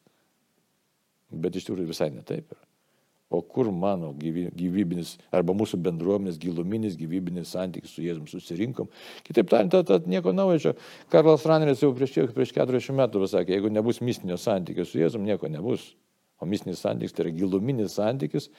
Bet 1.29 1.59
iš 1.59 1.67
tikrųjų 1.67 1.91
visai 1.91 2.09
ne 2.15 2.23
taip 2.23 2.47
yra. 2.47 2.63
O 3.29 3.43
kur 3.45 3.67
mano 3.69 4.07
gyvybinis, 4.17 5.11
arba 5.29 5.53
mūsų 5.53 5.77
bendruomenės 5.85 6.39
giluminis 6.41 6.95
gyvybinis 6.97 7.51
santykis 7.53 7.91
su 7.93 8.01
Jėzum 8.01 8.25
susirinkom. 8.25 8.87
Kitaip 9.27 9.51
tariant, 9.51 9.75
tad, 9.75 9.85
tad 9.85 10.07
nieko 10.09 10.33
naujo 10.33 10.63
čia. 10.63 10.73
Karlas 11.13 11.45
Raneris 11.45 11.83
jau 11.83 11.91
prieš, 11.93 12.15
prieš 12.33 12.55
40 12.55 12.97
metų 12.97 13.21
pasakė, 13.27 13.53
jeigu 13.53 13.69
nebus 13.69 14.01
mistinio 14.01 14.39
santykio 14.41 14.87
su 14.87 14.97
Jėzum, 15.03 15.27
nieko 15.29 15.51
nebus. 15.51 15.91
O 16.39 16.47
mistinis 16.47 16.83
santykis 16.83 17.15
tai 17.15 17.27
yra 17.27 17.35
giluminis 17.35 17.97
santykis. 17.99 18.49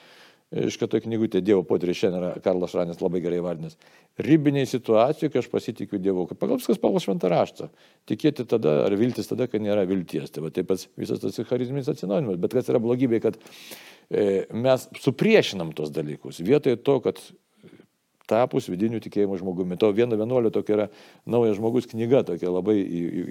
Iš 0.51 0.75
kad 0.75 0.91
toj 0.91 1.05
knygutė 1.05 1.39
Dievo 1.39 1.61
potyris 1.63 2.01
šiandien 2.01 2.19
yra 2.19 2.31
Karlas 2.43 2.73
Šanės 2.73 2.99
labai 2.99 3.21
gerai 3.23 3.37
vardinęs. 3.39 3.77
Ribiniai 4.19 4.67
situacijai, 4.67 5.29
kai 5.31 5.39
aš 5.39 5.47
pasitikiu 5.47 5.99
Dievu. 6.03 6.25
Pagal 6.35 6.59
viskas 6.59 6.81
pagal 6.81 6.99
šventą 6.99 7.29
raštą. 7.31 7.69
Tikėti 8.11 8.43
tada 8.51 8.81
ar 8.83 8.95
viltis 8.99 9.31
tada, 9.31 9.47
kai 9.47 9.61
nėra 9.63 9.85
vilties. 9.87 10.27
Tai 10.35 10.43
va 10.43 10.51
taip 10.51 10.67
pat 10.67 10.83
visas 10.99 11.23
tas 11.23 11.39
charizminis 11.47 11.87
atsinaujinimas. 11.93 12.41
Bet 12.43 12.57
kas 12.57 12.67
yra 12.67 12.83
blogybė, 12.83 13.21
kad 13.23 13.39
e, 13.39 14.43
mes 14.51 14.89
supriešinam 14.99 15.71
tos 15.77 15.93
dalykus. 15.95 16.43
Vietoje 16.43 16.81
to, 16.83 16.97
kad 17.07 17.23
tapus 18.31 18.69
vidiniu 18.71 19.01
tikėjimo 19.03 19.35
žmogumi. 19.39 19.77
To 19.81 19.91
vieno 19.95 20.17
vienuolio 20.19 20.51
tokia 20.53 20.75
yra 20.77 20.87
naujas 21.29 21.57
žmogus 21.59 21.89
knyga, 21.91 22.23
tokia 22.27 22.51
labai 22.53 22.77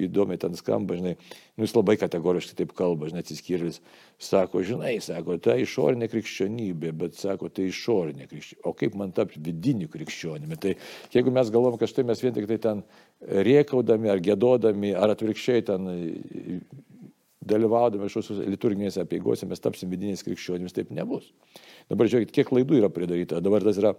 įdomiai 0.07 0.41
ten 0.41 0.57
skamba, 0.59 0.99
žinai, 0.99 1.15
nu, 1.57 1.65
jis 1.65 1.75
labai 1.77 1.97
kategoriškai 2.01 2.59
taip 2.61 2.75
kalba, 2.77 3.09
žinai, 3.11 3.25
atsiskyrėlis, 3.25 3.81
sako, 4.21 4.65
žinai, 4.67 4.99
sako, 5.05 5.39
tai 5.43 5.61
išorinė 5.65 6.11
krikščionybė, 6.13 6.93
bet 7.05 7.17
sako, 7.21 7.49
tai 7.49 7.71
išorinė 7.71 8.29
krikščionybė. 8.29 8.69
O 8.69 8.75
kaip 8.77 8.99
man 9.01 9.15
tapti 9.17 9.41
vidiniu 9.45 9.89
krikščionimi? 9.93 10.61
Tai 10.61 10.77
jeigu 11.17 11.33
mes 11.35 11.53
galvom, 11.53 11.81
kad 11.81 11.91
štai 11.91 12.05
mes 12.09 12.21
vien 12.23 12.37
tik 12.37 12.49
tai 12.51 12.61
ten 12.61 12.85
riekaudami 13.21 14.13
ar 14.13 14.23
gėdodami, 14.25 14.95
ar 14.97 15.17
atvirkščiai 15.17 15.67
ten 15.71 15.91
dalyvaudami 17.51 18.11
šios 18.13 18.31
liturginėse 18.45 19.03
apieigose 19.03 19.49
mes 19.49 19.63
tapsim 19.63 19.91
vidiniais 19.93 20.23
krikščionimis, 20.27 20.75
taip 20.77 20.93
nebus. 20.95 21.31
Dabar 21.91 22.11
žiūrėkit, 22.11 22.35
kiek 22.37 22.51
klaidų 22.51 22.81
yra 22.83 22.91
pridaryta. 22.93 23.41
Dabar 23.45 23.65
tas 23.65 23.81
yra 23.81 23.95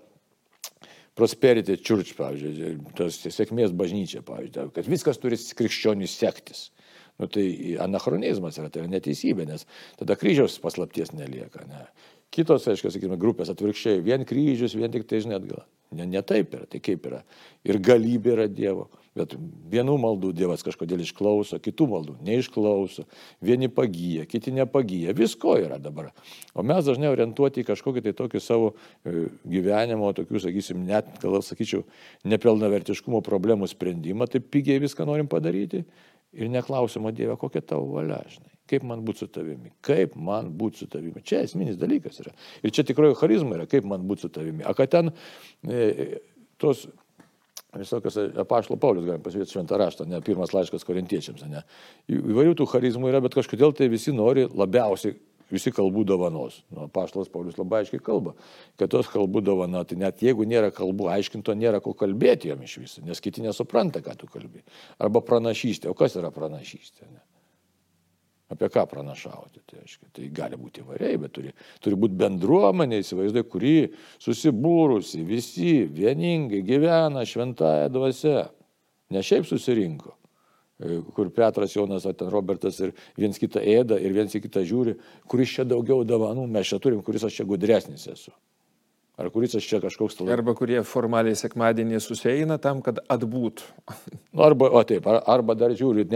Prosperity 1.20 1.76
Church, 1.84 2.16
pavyzdžiui, 2.16 2.76
tas 2.96 3.18
sėkmės 3.36 3.74
bažnyčia, 3.76 4.22
pavyzdžiui, 4.24 4.70
kad 4.78 4.88
viskas 4.88 5.20
turi 5.20 5.36
krikščionių 5.36 6.08
sektis. 6.08 6.70
Nu, 7.20 7.28
tai 7.30 7.44
anachronizmas 7.84 8.58
yra, 8.58 8.72
tai 8.72 8.86
yra 8.86 8.90
neteisybė, 8.94 9.46
nes 9.50 9.68
tada 10.00 10.16
kryžiaus 10.18 10.56
paslapties 10.64 11.12
nelieka. 11.14 11.66
Ne. 11.70 11.84
Kitos, 12.34 12.66
aiškiai, 12.72 12.94
sakykime, 12.96 13.20
grupės 13.20 13.52
atvirkščiai, 13.52 14.00
vien 14.06 14.24
kryžius, 14.26 14.78
vien 14.80 14.92
tik 14.94 15.04
tai 15.10 15.20
žinai 15.22 15.38
atgal. 15.42 15.66
Ne, 15.92 16.08
ne 16.08 16.22
taip 16.24 16.56
yra, 16.56 16.66
tai 16.72 16.80
kaip 16.84 17.06
yra. 17.10 17.20
Ir 17.68 17.82
galybė 17.84 18.38
yra 18.38 18.48
Dievo. 18.48 18.88
Bet 19.18 19.34
vienų 19.72 19.98
maldų 20.00 20.30
Dievas 20.36 20.62
kažkodėl 20.64 21.02
išklauso, 21.04 21.58
kitų 21.60 21.88
maldų 21.92 22.14
neišklauso. 22.24 23.04
Vieni 23.44 23.68
pagyja, 23.68 24.24
kiti 24.30 24.54
nepagyja. 24.56 25.12
Visko 25.18 25.58
yra 25.60 25.82
dabar. 25.84 26.14
O 26.56 26.64
mes 26.64 26.86
dažnai 26.88 27.12
orientuoti 27.12 27.66
į 27.66 27.68
kažkokį 27.74 28.06
tai 28.06 28.14
tokį 28.16 28.44
savo 28.44 28.72
e, 28.72 29.26
gyvenimo, 29.52 30.14
tokių, 30.16 30.40
sakysim, 30.46 30.86
net, 30.88 31.12
gal 31.20 31.44
sakyčiau, 31.44 31.84
nepilnavertiškumo 32.32 33.20
problemų 33.28 33.68
sprendimą, 33.74 34.30
taip 34.32 34.48
pigiai 34.54 34.80
viską 34.84 35.10
norim 35.10 35.28
padaryti. 35.32 35.84
Ir 36.32 36.48
neklausimo 36.48 37.12
Dieve, 37.12 37.36
kokia 37.36 37.60
tavo 37.74 37.98
valia, 37.98 38.24
žinai 38.32 38.52
kaip 38.72 38.86
man 38.88 39.04
būti 39.04 39.26
su 39.26 39.28
tavimi, 39.28 39.74
kaip 39.84 40.14
man 40.16 40.54
būti 40.56 40.84
su 40.84 40.88
tavimi. 40.92 41.24
Čia 41.28 41.44
esminis 41.44 41.76
dalykas 41.80 42.22
yra. 42.24 42.32
Ir 42.64 42.72
čia 42.72 42.86
tikroji 42.88 43.18
charizma 43.20 43.58
yra, 43.58 43.68
kaip 43.68 43.84
man 43.88 44.06
būti 44.08 44.24
su 44.24 44.32
tavimi. 44.32 44.64
A 44.64 44.72
kad 44.78 44.94
ten 44.94 45.12
e, 45.68 46.22
tos 46.62 46.86
visokios 47.80 48.18
apaštalo 48.44 48.80
Paulius, 48.82 49.08
galim 49.08 49.24
pasižiūrėti 49.24 49.56
šventą 49.56 49.80
raštą, 49.80 50.08
ne 50.10 50.20
pirmas 50.26 50.52
laiškas 50.56 50.84
korintiečiams, 50.88 51.46
ne. 51.48 51.64
Įvairių 52.12 52.56
tų 52.60 52.68
charizmų 52.74 53.12
yra, 53.14 53.22
bet 53.24 53.38
kažkodėl 53.38 53.76
tai 53.78 53.88
visi 53.92 54.12
nori 54.16 54.48
labiausiai 54.50 55.16
visi 55.52 55.72
kalbų 55.76 56.06
dovanos. 56.08 56.62
Nu, 56.72 56.88
Paštas 56.92 57.30
Paulius 57.32 57.60
labai 57.60 57.84
aiškiai 57.84 58.04
kalba, 58.04 58.36
kad 58.80 58.92
tos 58.94 59.10
kalbų 59.12 59.44
dovana, 59.46 59.84
tai 59.88 60.00
net 60.00 60.24
jeigu 60.24 60.48
nėra 60.48 60.72
kalbų 60.76 61.10
aiškinto, 61.18 61.56
nėra 61.60 61.82
ko 61.84 61.94
kalbėti 61.98 62.52
jam 62.52 62.64
iš 62.64 62.78
viso, 62.84 63.04
nes 63.08 63.24
kiti 63.24 63.44
nesupranta, 63.44 64.04
ką 64.04 64.16
tu 64.20 64.32
kalbi. 64.32 64.64
Arba 65.02 65.24
pranašystė. 65.26 65.92
O 65.92 65.98
kas 65.98 66.16
yra 66.20 66.32
pranašystė? 66.34 67.08
Ne? 67.10 67.24
Apie 68.52 68.68
ką 68.72 68.84
pranašauti? 68.92 69.62
Tai, 69.66 69.82
aiškia, 69.86 70.10
tai 70.16 70.30
gali 70.36 70.58
būti 70.60 70.84
įvairiai, 70.84 71.20
bet 71.22 71.34
turi, 71.38 71.54
turi 71.84 72.00
būti 72.00 72.18
bendruomenė, 72.20 73.00
įsivaizduoju, 73.00 73.48
kuri 73.52 73.76
susibūrusi, 74.20 75.22
visi 75.28 75.76
vieningai 75.88 76.60
gyvena 76.68 77.24
šventąją 77.28 77.88
dvasę. 77.96 78.36
Ne 79.12 79.24
šiaip 79.28 79.48
susirinko, 79.48 80.14
e, 80.80 81.00
kur 81.16 81.32
Petras, 81.36 81.76
Jonas, 81.76 82.08
Robertas 82.32 82.80
ir 82.84 82.94
viens 83.20 83.40
kitą 83.40 83.64
ėda 83.64 84.00
ir 84.00 84.16
viens 84.16 84.36
kitą 84.36 84.64
žiūri, 84.68 84.98
kuris 85.32 85.56
čia 85.58 85.68
daugiau 85.68 86.04
davanų 86.08 86.48
mes 86.52 86.72
čia 86.72 86.80
turim, 86.84 87.04
kuris 87.04 87.28
aš 87.28 87.42
čia 87.42 87.48
gudresnis 87.48 88.08
esu. 88.12 88.36
Ar 89.22 89.30
kuris 89.30 89.54
aš 89.58 89.68
čia 89.70 89.80
kažkoks 89.84 90.18
talai. 90.18 90.34
Arba 90.34 90.56
kurie 90.58 90.80
formaliai 90.88 91.38
sekmadienį 91.38 92.00
susieina 92.02 92.58
tam, 92.62 92.80
kad 92.86 93.04
atbūtų. 93.12 93.68
Nu, 94.32 94.42
arba, 94.46 94.70
o 94.72 94.82
taip, 94.88 95.06
ar, 95.12 95.20
arba 95.30 95.54
dar 95.60 95.76
žiūri, 95.78 96.08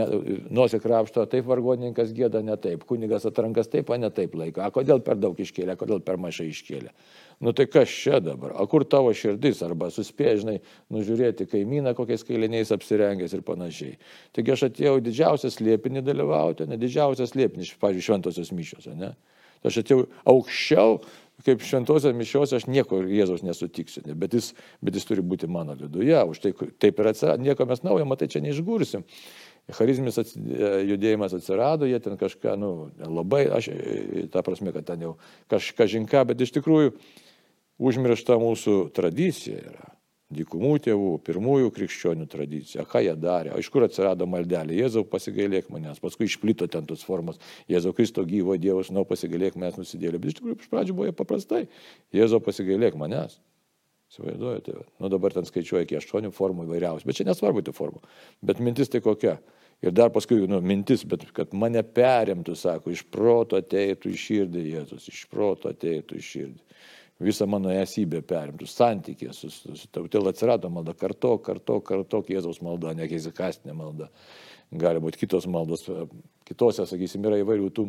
nuosi 0.49 0.79
krapšto, 0.81 1.25
taip 1.29 1.45
vargonininkas 1.49 2.13
gėda 2.15 2.41
ne 2.45 2.55
taip, 2.61 2.85
kunigas 2.89 3.27
atrankas 3.29 3.69
taip, 3.69 3.91
o 3.91 3.99
ne 3.99 4.09
taip 4.15 4.33
laiko. 4.39 4.63
A 4.65 4.71
kodėl 4.73 5.03
per 5.05 5.19
daug 5.21 5.37
iškėlė, 5.37 5.75
kodėl 5.77 6.01
per 6.05 6.17
mažai 6.21 6.47
iškėlė. 6.49 6.93
Nu 7.43 7.51
tai 7.53 7.67
kas 7.67 7.91
čia 7.91 8.21
dabar? 8.23 8.55
O 8.55 8.65
kur 8.71 8.85
tavo 8.87 9.11
širdis? 9.13 9.59
Arba 9.65 9.91
suspėžnai 9.91 10.61
nužiūrėti 10.93 11.49
kaimyną, 11.51 11.93
kokiais 11.97 12.23
kailiniais 12.25 12.71
apsirengęs 12.71 13.35
ir 13.35 13.43
panašiai. 13.45 13.99
Taigi 14.35 14.55
aš 14.55 14.67
atėjau 14.69 14.97
didžiausias 15.03 15.59
liepinį 15.59 16.05
dalyvauti, 16.07 16.69
ne 16.71 16.79
didžiausias 16.79 17.35
liepinį, 17.35 17.67
pavyzdžiui, 17.81 18.07
šventosios 18.07 18.55
mišios, 18.55 18.87
ne? 18.95 19.11
Tai 19.65 19.71
aš 19.71 19.81
atėjau 19.81 20.03
aukščiau 20.29 20.99
kaip 21.45 21.63
šventosios 21.65 22.15
mišios 22.17 22.53
aš 22.57 22.67
nieko 22.69 23.01
Jėzaus 23.05 23.43
nesutiksiu, 23.45 24.03
bet 24.17 24.35
jis, 24.37 24.51
bet 24.85 24.97
jis 24.97 25.07
turi 25.07 25.25
būti 25.25 25.49
mano 25.51 25.75
viduje, 25.79 26.17
už 26.17 26.41
tai 26.43 26.53
taip 26.81 27.01
ir 27.01 27.11
atsirado, 27.11 27.43
nieko 27.45 27.67
mes 27.69 27.83
naujo, 27.85 28.07
matai, 28.09 28.29
čia 28.31 28.41
neišgursim. 28.45 29.05
Charizmis 29.73 30.19
ats, 30.21 30.35
judėjimas 30.37 31.33
atsirado, 31.33 31.87
jie 31.89 31.97
ten 32.01 32.19
kažką, 32.21 32.53
nu, 32.61 32.71
labai, 33.01 33.45
aš, 33.49 33.71
ta 34.33 34.45
prasme, 34.45 34.73
kad 34.75 34.85
ten 34.89 35.07
jau 35.07 35.15
kažką 35.53 35.89
žinka, 35.89 36.21
bet 36.29 36.43
iš 36.45 36.53
tikrųjų 36.59 36.93
užmiršta 37.81 38.37
mūsų 38.41 38.77
tradicija 38.95 39.61
yra 39.61 39.95
dykumų 40.35 40.75
tėvų, 40.85 41.09
pirmųjų 41.25 41.71
krikščionių 41.75 42.27
tradicija, 42.31 42.85
ką 42.89 43.01
jie 43.05 43.15
darė, 43.19 43.55
iš 43.61 43.69
kur 43.73 43.85
atsirado 43.87 44.27
maldelė, 44.29 44.75
Jėzau 44.81 45.05
pasigailėk 45.09 45.71
manęs, 45.73 46.01
paskui 46.03 46.27
išplito 46.29 46.67
ten 46.71 46.87
tos 46.89 47.03
formos, 47.07 47.39
Jėzau 47.71 47.95
Kristo 47.95 48.25
gyvo 48.27 48.57
Dievas, 48.61 48.91
nu 48.93 49.05
pasigailėk 49.07 49.57
manęs 49.59 49.79
nusidėlė, 49.81 50.21
bet 50.21 50.33
iš 50.33 50.39
tikrųjų 50.39 50.61
iš 50.61 50.71
pradžių 50.71 50.97
buvo 50.99 51.17
paprastai, 51.17 51.65
Jėzau 52.15 52.41
pasigailėk 52.43 52.97
manęs. 52.99 53.39
Įsivaizduojate, 54.13 54.75
nu 55.01 55.09
dabar 55.09 55.33
ten 55.33 55.47
skaičiuoja 55.47 55.87
iki 55.87 55.97
aštuonių 55.97 56.29
formų 56.35 56.67
įvairiausių, 56.67 57.07
bet 57.09 57.17
čia 57.17 57.25
nesvarbu 57.25 57.63
tų 57.65 57.73
formų, 57.75 58.03
bet 58.45 58.61
mintis 58.63 58.91
tai 58.93 59.01
kokia. 59.03 59.39
Ir 59.83 59.91
dar 59.91 60.07
paskui, 60.13 60.37
nu, 60.47 60.61
mintis, 60.63 61.01
bet 61.03 61.25
kad 61.35 61.51
mane 61.57 61.81
perimtų, 61.83 62.53
sako, 62.55 62.93
iš 62.95 63.01
proto 63.11 63.57
ateitų 63.59 64.13
į 64.13 64.19
širdį 64.21 64.61
Jėzus, 64.69 65.09
iš 65.11 65.25
proto 65.27 65.67
ateitų 65.73 66.15
į 66.15 66.23
širdį 66.23 66.77
visą 67.23 67.47
mano 67.47 67.71
esybę 67.71 68.21
perimtų, 68.27 68.67
santykė 68.67 69.31
su, 69.33 69.51
su, 69.53 69.75
su 69.79 69.91
tautel 69.93 70.27
atsirado 70.31 70.71
malda, 70.73 70.95
karto, 70.99 71.37
karto, 71.43 71.79
karto 71.85 72.23
Jėzaus 72.27 72.61
malda, 72.65 72.95
ne 72.97 73.07
keizikastinė 73.11 73.75
malda. 73.77 74.09
Gali 74.75 74.99
būti 74.99 75.21
kitos 75.21 75.45
maldos, 75.47 75.85
kitose, 76.47 76.87
sakysim, 76.89 77.23
yra 77.29 77.39
įvairių 77.43 77.69
tų 77.75 77.85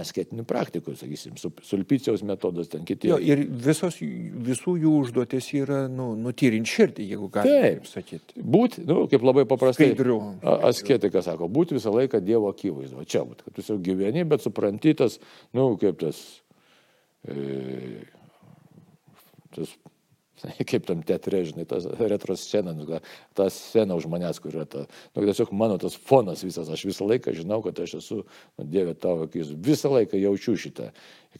asketinių 0.00 0.46
praktikų, 0.48 0.94
sakysim, 0.96 1.34
sulpicijos 1.36 2.22
metodas, 2.24 2.70
ten 2.72 2.86
kiti. 2.88 3.10
Jo, 3.10 3.18
ir 3.20 3.42
visos, 3.44 3.98
visų 4.00 4.78
jų 4.80 4.92
užduotis 5.02 5.50
yra 5.58 5.82
nu, 5.92 6.12
nutyrinti 6.16 6.72
širdį, 6.72 7.08
jeigu 7.12 7.28
galima 7.34 7.66
taip 7.66 7.90
sakyti. 7.90 8.40
Būti, 8.40 8.86
nu, 8.88 9.02
kaip 9.12 9.26
labai 9.26 9.44
paprastai. 9.48 9.90
Skaidriu. 9.90 10.16
Asketikas 10.70 11.28
sako, 11.28 11.50
būti 11.52 11.76
visą 11.76 11.92
laiką 11.92 12.22
Dievo 12.24 12.48
akivaizdu. 12.54 13.04
Čia 13.04 13.26
būt, 13.28 13.44
kad 13.44 13.58
tu 13.58 13.66
jau 13.68 13.76
gyveni, 13.84 14.24
bet 14.28 14.44
supranti 14.46 14.96
tas, 14.96 15.18
nu, 15.52 15.74
kaip 15.80 16.00
tas. 16.00 16.24
E, 17.28 17.36
tas, 19.54 19.74
kaip 20.70 20.86
tam 20.88 21.02
teatre, 21.06 21.42
žinai, 21.46 21.64
tas 21.68 21.86
retro 22.00 22.36
scena, 22.38 22.72
nu, 22.76 22.86
ta 23.36 23.48
scena 23.52 23.96
už 23.98 24.08
manęs, 24.10 24.40
kur 24.42 24.54
yra 24.54 24.66
ta, 24.68 24.84
nu, 25.14 25.24
tiesiog 25.24 25.52
mano 25.56 25.78
tas 25.82 25.96
fonas 25.96 26.42
visas, 26.44 26.70
aš 26.72 26.84
visą 26.88 27.06
laiką 27.08 27.34
žinau, 27.36 27.60
kad 27.64 27.78
aš 27.84 27.98
esu, 28.00 28.22
nu, 28.58 28.66
Dieve 28.66 28.94
tavo 28.98 29.28
akis, 29.28 29.52
visą 29.52 29.92
laiką 29.92 30.20
jaučiu 30.20 30.56
šitą. 30.64 30.90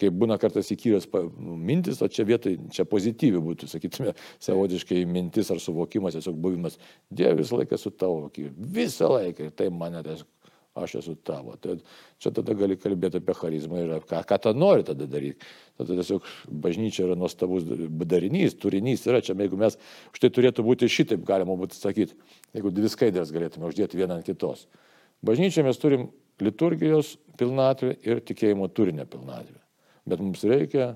Kaip 0.00 0.14
būna 0.16 0.38
kartais 0.40 0.70
įkyrios 0.72 1.08
nu, 1.12 1.56
mintis, 1.60 2.00
o 2.00 2.08
čia 2.08 2.24
vietoj, 2.28 2.56
čia 2.72 2.86
pozityvi 2.88 3.42
būtų, 3.44 3.68
sakytume, 3.72 4.14
savotiškai 4.46 5.02
mintis 5.08 5.52
ar 5.52 5.60
suvokimas, 5.62 6.18
tiesiog 6.18 6.38
buvimas, 6.38 6.78
Dieve 7.10 7.40
visą 7.42 7.60
laiką 7.60 7.80
su 7.80 7.92
tavo 7.96 8.28
akis, 8.28 8.52
visą 8.56 9.10
laiką 9.12 9.48
ir 9.48 9.56
tai 9.56 9.72
mane 9.72 10.04
tiesiog 10.06 10.30
aš 10.74 10.94
esu 10.94 11.14
tavo. 11.14 11.56
Tai 11.60 11.76
čia 12.22 12.32
tada 12.32 12.54
gali 12.56 12.76
kalbėti 12.80 13.20
apie 13.20 13.34
charizmą 13.36 13.82
ir 13.82 13.92
ką, 14.08 14.22
ką 14.28 14.38
tą 14.46 14.52
nori 14.56 14.86
tada 14.86 15.06
daryti. 15.10 15.44
Tada 15.86 16.02
tiesiog 16.02 16.26
bažnyčia 16.64 17.06
yra 17.06 17.16
nuostabus 17.18 17.66
darinys, 18.08 18.56
turinys 18.60 19.06
yra 19.08 19.22
čia, 19.24 19.36
jeigu 19.38 19.60
mes 19.60 19.78
už 20.12 20.22
tai 20.22 20.32
turėtų 20.34 20.64
būti 20.66 20.90
šitaip, 20.90 21.22
galima 21.28 21.56
būtų 21.58 21.78
sakyti, 21.78 22.18
jeigu 22.56 22.72
dvi 22.74 22.90
skaidrės 22.92 23.32
galėtume 23.34 23.70
uždėti 23.70 24.00
vieną 24.00 24.20
ant 24.20 24.28
kitos. 24.28 24.66
Bažnyčia 25.22 25.64
mes 25.66 25.78
turim 25.78 26.08
liturgijos 26.42 27.16
pilnatvę 27.38 27.94
ir 28.06 28.22
tikėjimo 28.26 28.68
turinio 28.74 29.06
pilnatvę. 29.06 29.60
Bet 30.08 30.22
mums 30.22 30.42
reikia 30.48 30.94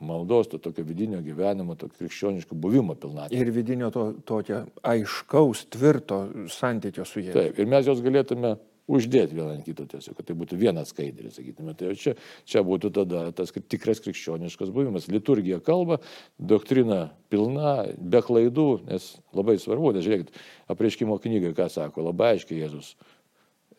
maldos, 0.00 0.48
to 0.48 0.58
tokio 0.62 0.84
vidinio 0.86 1.20
gyvenimo, 1.22 1.74
tokio 1.76 2.04
krikščioniško 2.04 2.56
buvimo 2.56 2.94
pilnatvė. 2.98 3.36
Ir 3.36 3.50
vidinio 3.52 3.90
to 3.94 4.12
tokio 4.26 4.62
aiškaus, 4.86 5.66
tvirto 5.74 6.20
santykio 6.54 7.06
su 7.08 7.22
jais. 7.24 7.34
Taip, 7.36 7.58
ir 7.58 7.70
mes 7.70 7.86
jos 7.88 8.02
galėtume 8.04 8.54
uždėti 8.88 9.36
vieną 9.36 9.52
ant 9.56 9.66
kito 9.66 9.84
tiesiog, 9.88 10.16
kad 10.18 10.28
tai 10.28 10.36
būtų 10.38 10.58
vienas 10.60 10.92
skaidrė, 10.94 11.30
sakytume. 11.34 11.74
Tai 11.78 11.92
čia, 12.00 12.14
čia 12.48 12.64
būtų 12.66 12.90
tada 12.96 13.26
tas 13.36 13.52
tikras 13.52 14.00
krikščioniškas 14.04 14.72
buvimas. 14.74 15.10
Liturgija 15.12 15.60
kalba, 15.64 16.00
doktrina 16.38 17.10
pilna, 17.32 17.76
be 17.98 18.22
klaidų, 18.24 18.68
nes 18.88 19.12
labai 19.36 19.58
svarbu, 19.60 19.92
nes 19.96 20.06
žiūrėkit, 20.06 20.34
apreiškimo 20.72 21.20
knygai, 21.22 21.54
ką 21.58 21.68
sako, 21.72 22.08
labai 22.08 22.34
aiškiai 22.36 22.64
Jėzus. 22.64 22.94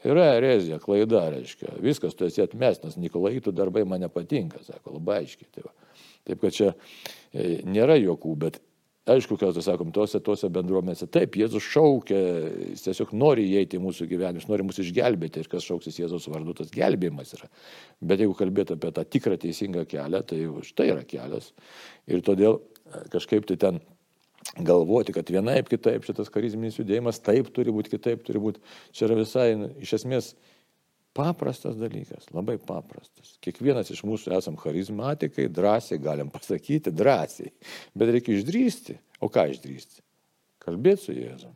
Yra 0.05 0.29
erezija, 0.37 0.77
klaida, 0.79 1.25
reiškia. 1.33 1.73
Viskas 1.83 2.15
tu 2.15 2.23
esi 2.29 2.39
atmestas, 2.45 2.95
Nikolaitų 2.95 3.51
darbai 3.51 3.83
man 3.83 4.05
nepatinka, 4.05 4.61
sako, 4.63 4.95
labai 4.95 5.25
aiškiai. 5.25 5.49
Tai 5.57 5.65
va. 5.65 5.75
Taip 6.29 6.43
kad 6.45 6.55
čia 6.55 6.69
e, 6.71 7.59
nėra 7.67 7.97
jokų, 7.99 8.35
bet 8.39 8.61
aišku, 9.09 9.37
tu 9.39 9.63
sakom, 9.63 9.91
tose, 9.95 10.19
tose 10.23 10.49
bendruomenėse, 10.53 11.07
taip, 11.11 11.37
Jėzus 11.39 11.65
šaukia, 11.65 12.17
jis 12.71 12.85
tiesiog 12.85 13.13
nori 13.17 13.45
įeiti 13.49 13.79
į 13.79 13.83
mūsų 13.83 14.07
gyvenimus, 14.09 14.47
nori 14.49 14.65
mus 14.67 14.81
išgelbėti 14.83 15.43
ir 15.43 15.49
kas 15.51 15.67
šauksis 15.67 15.99
Jėzus 16.01 16.27
vardu, 16.31 16.55
tas 16.57 16.71
gelbėjimas 16.73 17.33
yra. 17.37 17.49
Bet 18.01 18.23
jeigu 18.23 18.35
kalbėtų 18.39 18.77
apie 18.77 18.91
tą 18.95 19.05
tikrą 19.17 19.39
teisingą 19.41 19.85
kelią, 19.89 20.21
tai 20.29 20.41
štai 20.67 20.89
yra 20.93 21.05
kelias. 21.07 21.51
Ir 22.09 22.23
todėl 22.25 22.59
e, 22.59 23.05
kažkaip 23.15 23.49
tai 23.49 23.59
ten 23.61 23.81
galvoti, 24.65 25.13
kad 25.15 25.29
vienaip 25.29 25.69
kitaip 25.71 26.05
šitas 26.07 26.31
charizminis 26.33 26.79
judėjimas 26.79 27.21
taip 27.23 27.51
turi 27.55 27.73
būti, 27.75 27.93
kitaip 27.95 28.23
turi 28.27 28.41
būti, 28.41 28.63
čia 28.95 29.07
yra 29.09 29.19
visai 29.19 29.49
iš 29.83 29.99
esmės 29.99 30.33
Paprastas 31.17 31.75
dalykas, 31.75 32.27
labai 32.35 32.59
paprastas. 32.61 33.33
Kiekvienas 33.43 33.89
iš 33.91 34.03
mūsų 34.05 34.35
esam 34.37 34.59
charizmatikai, 34.61 35.47
drąsiai 35.51 35.97
galim 36.01 36.29
pasakyti, 36.29 36.93
drąsiai. 36.93 37.49
Bet 37.97 38.11
reikia 38.13 38.35
išdrysti. 38.37 38.99
O 39.19 39.27
ką 39.31 39.47
išdrysti? 39.51 40.03
Kalbėti 40.63 41.07
su 41.07 41.15
Jėzu. 41.17 41.49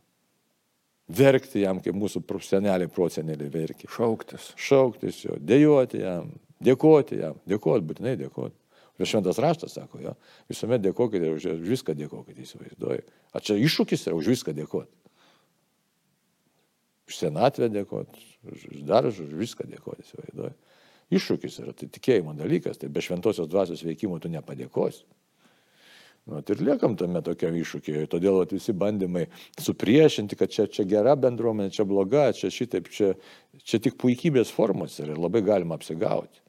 Verkti 1.14 1.62
jam, 1.62 1.80
kaip 1.84 1.96
mūsų 2.00 2.24
seneliai, 2.42 2.90
proseneliai 2.90 3.52
verkė. 3.54 3.88
Šauktis. 3.92 4.54
Šauktis 4.58 5.22
jo, 5.26 5.38
dėjuoti 5.38 6.02
jam, 6.02 6.32
dėkoti 6.64 7.20
jam, 7.22 7.38
dėkoti, 7.46 7.88
būtinai 7.92 8.18
dėkoti. 8.18 8.58
Ir 9.02 9.10
šventas 9.10 9.40
raštas 9.42 9.74
sako, 9.74 10.00
jo, 10.02 10.14
visuomet 10.50 10.82
dėkokite, 10.84 11.32
už 11.34 11.48
viską 11.66 11.96
dėkokite, 11.98 12.44
įsivaizduoju. 12.46 13.06
Ar 13.34 13.44
čia 13.44 13.58
iššūkis 13.58 14.08
yra 14.08 14.18
už 14.18 14.30
viską 14.36 14.54
dėkoti? 14.56 14.92
Už 17.10 17.18
senatvę 17.20 17.68
dėkoti, 17.74 18.22
dar 18.88 19.08
už 19.10 19.26
viską 19.34 19.68
dėkoti, 19.68 20.06
įsivaizduoju. 20.06 20.54
Iššūkis 21.14 21.60
yra, 21.62 21.74
tai 21.78 21.90
tikėjimo 21.92 22.34
dalykas, 22.38 22.80
tai 22.80 22.88
be 22.90 23.04
šventosios 23.04 23.50
dvasios 23.52 23.84
veikimo 23.86 24.22
tu 24.24 24.32
nepadėkosi. 24.32 25.04
Nu, 26.24 26.40
tai 26.40 26.56
ir 26.56 26.62
liekam 26.64 26.94
tame 26.96 27.20
tokiam 27.20 27.56
iššūkiai, 27.60 28.08
todėl 28.08 28.40
at, 28.46 28.54
visi 28.56 28.72
bandymai 28.72 29.26
supriešinti, 29.60 30.38
kad 30.40 30.54
čia, 30.56 30.70
čia 30.72 30.86
gera 30.88 31.18
bendruomenė, 31.20 31.74
čia 31.76 31.84
bloga, 31.84 32.30
čia 32.38 32.48
šitaip, 32.54 32.88
čia, 32.96 33.10
čia 33.60 33.82
tik 33.84 33.98
puikybės 34.00 34.54
formos 34.56 34.96
ir 35.04 35.12
labai 35.18 35.44
galima 35.44 35.76
apsigauti. 35.76 36.40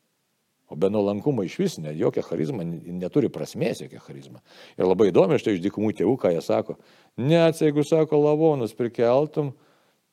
O 0.71 0.79
be 0.79 0.89
nuolankumo 0.95 1.43
iš 1.45 1.59
vis, 1.59 1.75
ne, 1.83 1.91
jokia 1.99 2.23
charizma 2.25 2.63
neturi 2.65 3.29
prasmės, 3.35 3.83
jokia 3.83 3.99
charizma. 4.07 4.41
Ir 4.79 4.87
labai 4.87 5.11
įdomi, 5.11 5.41
štai 5.43 5.59
iš 5.59 5.65
dykumų 5.67 5.91
tėvų, 5.99 6.15
ką 6.23 6.31
jie 6.37 6.47
sako. 6.47 6.79
Net 7.19 7.59
jeigu 7.61 7.83
sako 7.85 8.23
lavonus 8.23 8.73
prikeltum, 8.79 9.53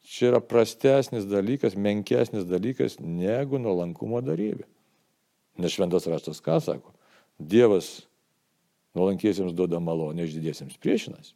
čia 0.05 0.31
yra 0.31 0.41
prastesnis 0.43 1.27
dalykas, 1.29 1.75
menkesnis 1.75 2.47
dalykas 2.49 2.97
negu 2.99 3.59
nuolankumo 3.61 4.21
darybė. 4.25 4.65
Nes 5.61 5.75
šventas 5.75 6.07
raštas 6.09 6.41
ką 6.43 6.57
sako? 6.63 6.93
Dievas 7.37 8.01
nuolankiesiems 8.97 9.55
duoda 9.55 9.79
malonę, 9.83 10.25
išdidiesiems 10.25 10.79
priešinasi. 10.81 11.35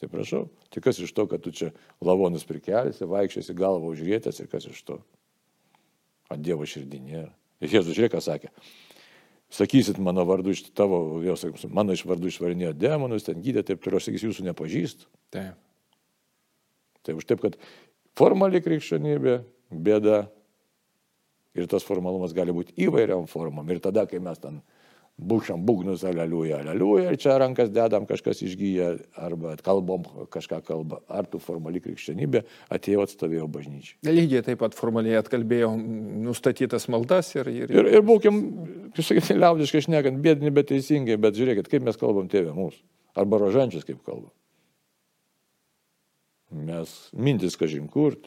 Tai 0.00 0.08
prašau, 0.08 0.46
tai 0.72 0.80
kas 0.80 0.98
iš 1.02 1.12
to, 1.12 1.26
kad 1.28 1.42
tu 1.44 1.52
čia 1.52 1.74
lavonus 2.00 2.46
prikelsi, 2.48 3.04
vaikščiasi 3.04 3.56
galvą 3.56 3.90
užrietęs 3.92 4.40
ir 4.40 4.48
kas 4.48 4.64
iš 4.70 4.80
to? 4.88 4.96
O 6.30 6.38
Dievo 6.40 6.64
širdį 6.64 7.00
nėra. 7.04 7.32
Ir 7.60 7.74
Jėzus 7.74 7.96
žiūrėk, 7.96 8.14
ką 8.14 8.22
sakė. 8.24 8.52
Sakysit 9.52 9.98
mano 10.00 10.22
vardu 10.24 10.54
iš 10.54 10.62
tavo, 10.78 11.18
sakysim, 11.36 11.72
mano 11.74 11.92
iš 11.92 12.06
vardu 12.08 12.30
išvarinėjo 12.30 12.70
demonus, 12.78 13.26
ten 13.26 13.42
gydė, 13.42 13.64
taip 13.66 13.82
turiu, 13.84 14.00
sakysiu, 14.00 14.30
jūsų 14.30 14.46
nepažįstu. 14.46 15.10
Taip. 15.34 15.58
Tai 17.06 17.16
už 17.16 17.28
taip, 17.28 17.40
kad 17.44 17.56
formali 18.18 18.60
krikščionybė, 18.64 19.38
bėda 19.70 20.24
ir 21.56 21.70
tas 21.70 21.86
formalumas 21.86 22.34
gali 22.36 22.54
būti 22.54 22.76
įvairiam 22.86 23.26
formom. 23.30 23.66
Ir 23.72 23.80
tada, 23.82 24.06
kai 24.10 24.20
mes 24.22 24.38
ten 24.42 24.60
būkšam 25.20 25.64
būgnus, 25.68 26.02
aleliuja, 26.08 26.62
aleliuja, 26.62 27.10
ir 27.12 27.18
čia 27.20 27.34
rankas 27.40 27.68
dedam, 27.74 28.06
kažkas 28.08 28.40
išgyja, 28.46 28.90
arba 29.20 29.52
kalbom 29.64 30.06
kažką 30.32 30.62
kalba, 30.64 31.02
ar 31.12 31.28
tu 31.28 31.40
formali 31.42 31.82
krikščionybė 31.84 32.42
atėjo 32.72 33.04
atstovėjo 33.04 33.48
bažnyčiai. 33.52 33.98
Lygiai 34.08 34.44
taip 34.46 34.62
pat 34.62 34.76
formaliai 34.78 35.18
atkalbėjo 35.20 35.74
nustatytas 36.24 36.88
maldas 36.92 37.34
ir... 37.36 37.52
Ir, 37.52 37.74
ir, 37.74 37.92
ir 37.98 38.06
būkim, 38.06 38.40
kaip 38.96 39.04
sakyti, 39.04 39.36
liaudiškai 39.36 39.84
šnekant, 39.90 40.22
bėdini, 40.24 40.54
bet 40.56 40.70
teisingai, 40.72 41.20
bet 41.20 41.36
žiūrėkit, 41.36 41.68
kaip 41.68 41.84
mes 41.84 42.00
kalbam 42.00 42.30
tėvė 42.32 42.56
mūsų. 42.56 42.80
Arba 43.20 43.42
rožančius 43.42 43.84
kaip 43.84 44.00
kalbam. 44.06 44.30
Mes 46.50 46.92
mintis 47.14 47.56
kažin 47.58 47.86
kurt. 47.90 48.26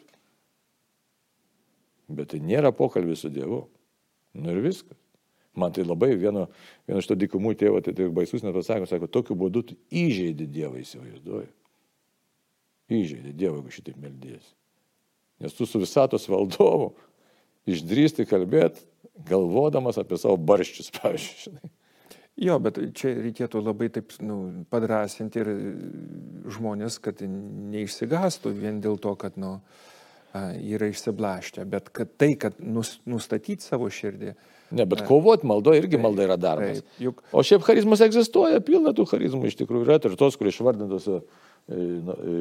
Bet 2.07 2.31
tai 2.33 2.41
nėra 2.43 2.71
pokalbis 2.75 3.23
su 3.23 3.31
Dievu. 3.33 3.65
Nu 4.33 4.53
ir 4.53 4.62
viskas. 4.63 4.97
Man 5.53 5.73
tai 5.73 5.83
labai 5.86 6.15
vieno, 6.17 6.47
vieno 6.88 7.01
iš 7.03 7.07
to 7.12 7.15
dykumų 7.19 7.53
tėvo, 7.59 7.77
tai, 7.86 7.93
tai 7.93 8.07
baisus 8.09 8.41
net 8.41 8.55
pasako, 8.55 8.88
sako, 8.89 9.09
tokiu 9.12 9.38
būdu 9.38 9.62
tu 9.69 9.75
įžeidi 9.93 10.47
Dievą, 10.49 10.79
įsivaizduoji. 10.81 11.51
Įžeidi 12.89 13.36
Dievą, 13.38 13.59
jeigu 13.59 13.75
šitaip 13.75 13.99
meldiesi. 14.01 14.49
Nes 15.43 15.53
tu 15.53 15.67
su 15.69 15.81
visatos 15.81 16.25
valdovu 16.29 16.95
išdrįsti 17.69 18.25
kalbėti, 18.29 18.81
galvodamas 19.29 19.99
apie 20.01 20.17
savo 20.17 20.39
barščius, 20.41 20.89
pavyzdžiui. 20.97 21.69
Jo, 22.41 22.58
bet 22.63 22.80
čia 22.98 23.12
reikėtų 23.19 23.62
labai 23.62 23.91
taip 23.93 24.15
nu, 24.26 24.65
padrasinti 24.74 25.43
ir 25.43 25.50
žmonės, 26.56 26.98
kad 27.04 27.22
neišsigastų 27.22 28.56
vien 28.58 28.80
dėl 28.82 28.98
to, 29.02 29.13
kad 29.22 29.38
nu, 29.38 29.60
yra 30.34 30.89
išsiblaškę, 30.89 31.65
bet 31.69 31.91
kad 31.93 32.10
tai, 32.17 32.32
kad 32.41 32.58
nus, 32.58 32.96
nustatyti 33.06 33.62
savo 33.62 33.86
širdį. 33.93 34.34
Ne, 34.74 34.88
bet 34.89 35.04
kovoti 35.06 35.46
maldo 35.46 35.76
irgi 35.78 35.93
taip, 35.93 36.06
malda 36.08 36.26
yra 36.26 36.38
darbas. 36.41 36.80
Taip, 36.82 36.96
juk... 37.06 37.22
O 37.30 37.43
šiaip 37.46 37.65
charizmas 37.67 38.02
egzistuoja, 38.02 38.63
pilna 38.65 38.96
tų 38.98 39.06
charizmų 39.12 39.52
iš 39.52 39.60
tikrųjų 39.60 39.86
yra 39.86 40.00
ir 40.02 40.15
tos, 40.17 40.38
kurie 40.39 40.50
išvardintos 40.50 41.06
e, 41.13 41.19
e, 41.69 42.39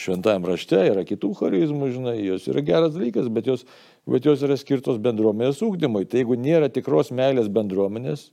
šventajam 0.00 0.48
rašte, 0.48 0.80
yra 0.88 1.04
kitų 1.04 1.34
charizmų, 1.42 1.90
žinai, 1.98 2.16
jos 2.30 2.48
yra 2.48 2.64
geras 2.64 2.96
dalykas, 2.96 3.28
bet 3.28 3.52
jos, 3.52 3.66
bet 4.08 4.24
jos 4.24 4.46
yra 4.48 4.56
skirtos 4.56 5.02
bendruomenės 5.04 5.60
ūkdymui. 5.68 6.06
Tai 6.08 6.24
jeigu 6.24 6.40
nėra 6.40 6.72
tikros 6.72 7.12
meilės 7.12 7.52
bendruomenės, 7.52 8.30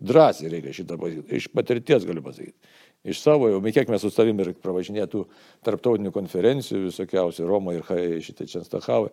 Drąsiai 0.00 0.50
reikia 0.52 0.74
šitą 0.76 0.98
pasakyti. 1.00 1.38
Iš 1.40 1.48
patirties 1.54 2.06
galiu 2.06 2.22
pasakyti. 2.22 2.76
Iš 3.08 3.20
savo, 3.22 3.48
jau 3.50 3.60
kiek 3.62 3.90
mes 3.90 4.02
su 4.02 4.10
savimi 4.10 4.42
ir 4.44 4.52
pravažinėtų 4.58 5.24
tarptautinių 5.66 6.10
konferencijų 6.14 6.88
visokiausių 6.88 7.46
Romoje 7.46 7.82
ir 7.82 8.22
šitai 8.26 8.48
Čenstachavai. 8.50 9.12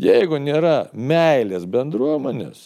Jeigu 0.00 0.40
nėra 0.40 0.88
meilės 0.92 1.66
bendruomenės, 1.68 2.64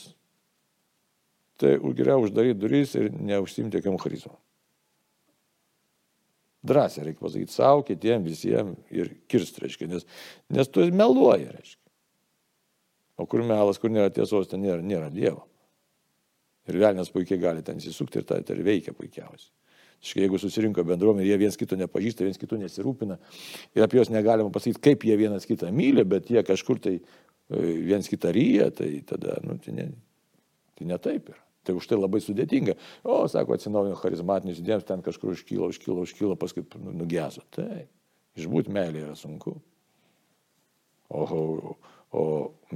tai 1.59 1.77
geriau 1.98 2.22
uždaryti 2.22 2.61
duris 2.62 2.94
ir 2.98 3.11
neužsimti 3.12 3.79
jokiam 3.79 3.98
charizmom. 4.03 4.38
Drąsiai 6.62 7.09
reikia 7.09 7.27
pasakyti 7.27 7.55
savo, 7.55 7.83
kitiems, 7.87 8.27
visiems 8.31 8.94
ir 8.94 9.11
kirst, 9.31 9.59
reiškia, 9.59 9.90
nes, 9.90 10.07
nes 10.51 10.70
tu 10.70 10.87
meluoji, 10.94 11.51
reiškia. 11.51 11.81
O 13.18 13.27
kur 13.27 13.42
melas, 13.46 13.83
kur 13.83 13.90
nėra 13.90 14.12
tiesos, 14.14 14.48
ten 14.51 14.62
nėra, 14.62 14.83
nėra 14.83 15.11
Dievo. 15.12 15.44
Ir 16.70 16.79
velnės 16.79 17.11
puikiai 17.11 17.40
gali 17.42 17.64
ten 17.66 17.81
įsisukti 17.81 18.20
ir 18.20 18.27
tai 18.29 18.57
veikia 18.62 18.94
puikiausiai. 18.94 19.51
Škai 20.03 20.25
jeigu 20.25 20.38
susirinko 20.42 20.83
bendruomenė, 20.87 21.29
jie 21.29 21.37
viens 21.38 21.59
kito 21.59 21.77
nepažįsta, 21.79 22.25
viens 22.27 22.38
kitų 22.38 22.59
nesirūpina 22.64 23.18
ir 23.79 23.85
apie 23.85 24.01
juos 24.01 24.11
negalima 24.11 24.51
pasakyti, 24.51 24.83
kaip 24.83 25.07
jie 25.07 25.14
vienas 25.18 25.46
kitą 25.46 25.70
myli, 25.75 26.03
bet 26.09 26.31
jie 26.31 26.42
kažkur 26.46 26.81
tai 26.83 26.96
e, 26.98 27.03
viens 27.87 28.11
kitą 28.11 28.33
ryja, 28.35 28.72
tai 28.75 28.96
tada, 29.07 29.37
nu, 29.46 29.55
tai 29.62 29.77
ne, 29.77 29.87
tai 30.79 30.88
ne 30.90 30.98
taip 31.03 31.31
yra. 31.31 31.38
Tai 31.62 31.77
už 31.79 31.87
tai 31.87 32.01
labai 32.01 32.18
sudėtinga. 32.18 32.75
O, 33.07 33.20
sako, 33.31 33.55
atsinaujino 33.55 33.94
charizmatinis 34.01 34.59
judėjimas, 34.59 34.88
ten 34.88 35.05
kažkur 35.07 35.37
užkyla, 35.37 35.68
užkyla, 35.70 36.03
užkyla, 36.09 36.38
paskui 36.40 36.66
nu, 36.83 36.96
nugeso. 37.05 37.44
Tai 37.55 37.85
išbūti 38.35 38.75
meilė 38.75 39.05
yra 39.05 39.14
sunku. 39.18 39.55
O, 41.12 41.22
o, 41.22 41.77
O 42.12 42.22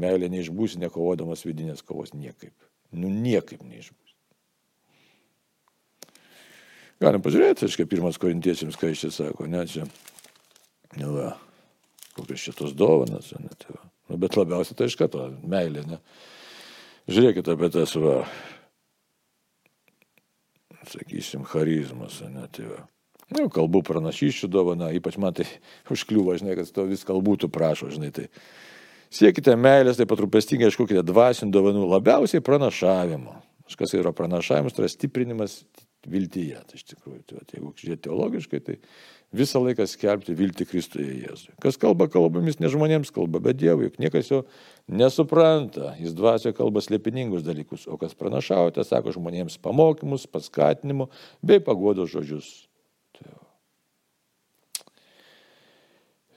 meilė 0.00 0.30
neišbūsi 0.32 0.80
nekovodamas 0.80 1.44
vidinės 1.44 1.84
kovos 1.84 2.14
niekaip. 2.16 2.54
Nu 2.94 3.10
niekaip 3.10 3.62
neišbūsi. 3.66 4.14
Galim 7.02 7.20
pažiūrėti, 7.24 7.66
aiškiai, 7.66 7.88
pirmas 7.90 8.16
korintiečiams, 8.20 8.78
ką 8.80 8.92
iš 8.92 9.04
čia 9.04 9.10
sako, 9.12 9.48
ne 9.52 9.66
čia. 9.68 9.84
Nu, 10.96 11.10
va, 11.12 11.34
kokios 12.16 12.40
šitos 12.40 12.72
dovanas, 12.76 13.34
ne, 13.36 13.52
tai 13.60 13.74
va. 13.74 13.82
Nu, 14.08 14.18
bet 14.22 14.38
labiausiai 14.38 14.78
tai 14.78 14.88
iš 14.88 14.96
karto 14.96 15.26
meilė, 15.44 15.84
ne. 15.90 16.00
Žiūrėkite 17.10 17.52
apie 17.52 17.68
tas, 17.74 17.92
va, 18.00 18.16
sakysim, 20.88 21.44
charizmas, 21.50 22.22
ne, 22.32 22.46
tai 22.54 22.70
va. 22.70 22.84
Nu, 23.34 23.48
kalbų 23.50 23.82
pranašyščių 23.86 24.48
dovana, 24.48 24.92
ypač 24.94 25.18
man 25.20 25.34
tai 25.36 25.48
užkliūva, 25.92 26.38
žinai, 26.40 26.56
kad 26.58 26.70
to 26.72 26.86
vis 26.88 27.04
kalbūtų 27.04 27.50
prašo, 27.52 27.90
žinai, 27.92 28.12
tai 28.14 28.30
siekite 29.14 29.56
meilės, 29.58 29.98
taip 30.00 30.10
pat 30.12 30.22
rūpestingai 30.24 30.70
ieškokite 30.70 31.04
dvasinių 31.06 31.54
dovanų, 31.54 31.88
labiausiai 31.96 32.44
pranašavimo. 32.44 33.42
Kas 33.76 33.96
yra 33.98 34.12
pranašavimas, 34.14 34.76
tai 34.76 34.84
yra 34.84 34.92
stiprinimas 34.92 35.60
viltyje. 36.10 36.60
Tai 36.68 36.78
iš 36.78 36.84
tikrųjų, 36.92 37.22
tai, 37.26 37.40
jeigu 37.56 37.72
žiūrėti 37.80 38.04
teologiškai, 38.06 38.60
tai 38.62 38.76
visą 39.36 39.60
laiką 39.62 39.86
skelbti 39.90 40.36
viltį 40.38 40.66
Kristuje 40.70 41.16
Jėzui. 41.24 41.54
Kas 41.62 41.78
kalba 41.80 42.06
kalbomis, 42.12 42.60
ne 42.62 42.70
žmonėms 42.72 43.10
kalba, 43.14 43.40
bet 43.42 43.58
Dievui, 43.60 43.88
juk 43.88 43.98
niekas 44.02 44.30
jo 44.30 44.42
nesupranta. 44.86 45.94
Jis 46.00 46.14
dvasioje 46.16 46.56
kalba 46.56 46.82
slėpiningus 46.84 47.44
dalykus, 47.46 47.88
o 47.90 47.98
kas 48.00 48.14
pranašaujate, 48.18 48.86
sako 48.86 49.16
žmonėms 49.16 49.58
pamokymus, 49.62 50.28
paskatinimu 50.30 51.10
bei 51.42 51.62
pagodos 51.62 52.14
žodžius. 52.14 52.54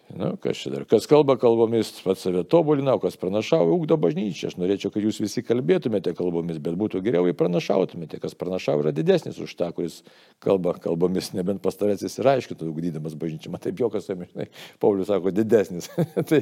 Nu, 0.09 0.31
kas 0.41 0.57
čia 0.57 0.71
dar? 0.73 0.83
Kas 0.89 1.05
kalba 1.09 1.35
kalbomis, 1.37 1.91
pats 2.01 2.23
save 2.25 2.41
tobulina, 2.49 2.95
kas 3.01 3.17
pranašauja, 3.21 3.69
ūkdo 3.75 3.97
bažnyčia. 4.01 4.47
Aš 4.49 4.55
norėčiau, 4.57 4.89
kad 4.93 5.03
jūs 5.05 5.19
visi 5.21 5.43
kalbėtumėte 5.45 6.15
kalbomis, 6.17 6.57
bet 6.63 6.77
būtų 6.79 7.03
geriau, 7.05 7.27
jei 7.29 7.37
pranašautumėte. 7.37 8.17
Kas 8.23 8.33
pranašauja 8.39 8.87
yra 8.87 8.93
didesnis 8.95 9.37
už 9.43 9.53
tą, 9.59 9.69
kuris 9.77 9.99
kalba 10.41 10.73
kalbomis, 10.81 11.29
nebent 11.37 11.61
pastarasis 11.61 12.17
ir 12.17 12.31
aiškintų, 12.33 12.71
ugdydamas 12.71 13.13
bažnyčią. 13.21 13.53
Man 13.53 13.61
taip 13.61 13.83
jokas, 13.83 14.09
žinai, 14.09 14.49
Paulius 14.81 15.11
sako, 15.11 15.35
didesnis. 15.35 15.91
tai 16.31 16.41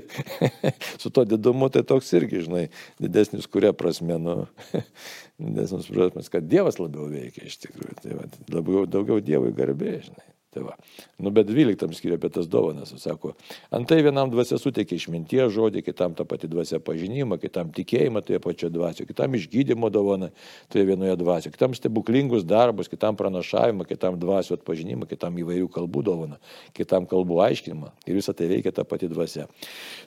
su 1.01 1.11
to 1.11 1.27
didumu 1.27 1.67
tai 1.73 1.83
toks 1.87 2.13
irgi, 2.15 2.45
žinai, 2.47 2.65
didesnis 3.03 3.51
kuria 3.51 3.73
prasme, 3.75 4.15
nu, 4.21 4.39
didesnis 5.43 5.91
prasme, 5.91 6.23
kad 6.31 6.47
Dievas 6.47 6.79
labiau 6.79 7.11
veikia 7.11 7.51
iš 7.51 7.59
tikrųjų. 7.67 7.99
Tai 7.99 8.17
va, 8.21 8.31
daugiau, 8.47 8.87
daugiau 8.87 9.19
Dievui 9.19 9.51
garbė, 9.57 9.99
žinai. 10.07 10.36
Tai 10.55 10.63
va. 10.63 10.75
Nu, 11.19 11.31
bet 11.35 11.49
12 11.49 11.91
skiria 11.97 12.15
apie 12.15 12.29
tas 12.31 12.47
dovanas. 12.47 12.93
Sako, 13.01 13.33
antai 13.73 13.97
vienam 14.05 14.29
dvasia 14.31 14.55
suteikia 14.61 14.95
išminties 14.95 15.51
žodį, 15.51 15.83
kitam 15.83 16.15
tą 16.15 16.23
patį 16.29 16.47
dvasia 16.53 16.79
pažinimą, 16.79 17.35
kitam 17.41 17.73
tikėjimą 17.75 18.23
toje 18.23 18.39
pačioje 18.43 18.71
dvasioje, 18.71 19.09
kitam 19.09 19.35
išgydymo 19.35 19.91
dovaną 19.91 20.31
toje 20.71 20.87
vienoje 20.87 21.17
dvasioje, 21.19 21.51
kitam 21.57 21.75
stebuklingus 21.75 22.47
darbus, 22.47 22.87
kitam 22.87 23.19
pranašavimą, 23.19 23.83
kitam 23.91 24.15
dvasio 24.21 24.55
atpažinimą, 24.55 25.09
kitam 25.11 25.35
įvairių 25.43 25.67
kalbų 25.75 26.05
dovaną, 26.07 26.39
kitam 26.79 27.09
kalbų 27.11 27.43
aiškinimą. 27.49 27.91
Ir 28.07 28.21
visą 28.21 28.31
tai 28.31 28.47
veikia 28.53 28.71
ta 28.71 28.87
pati 28.87 29.11
dvasia. 29.11 29.49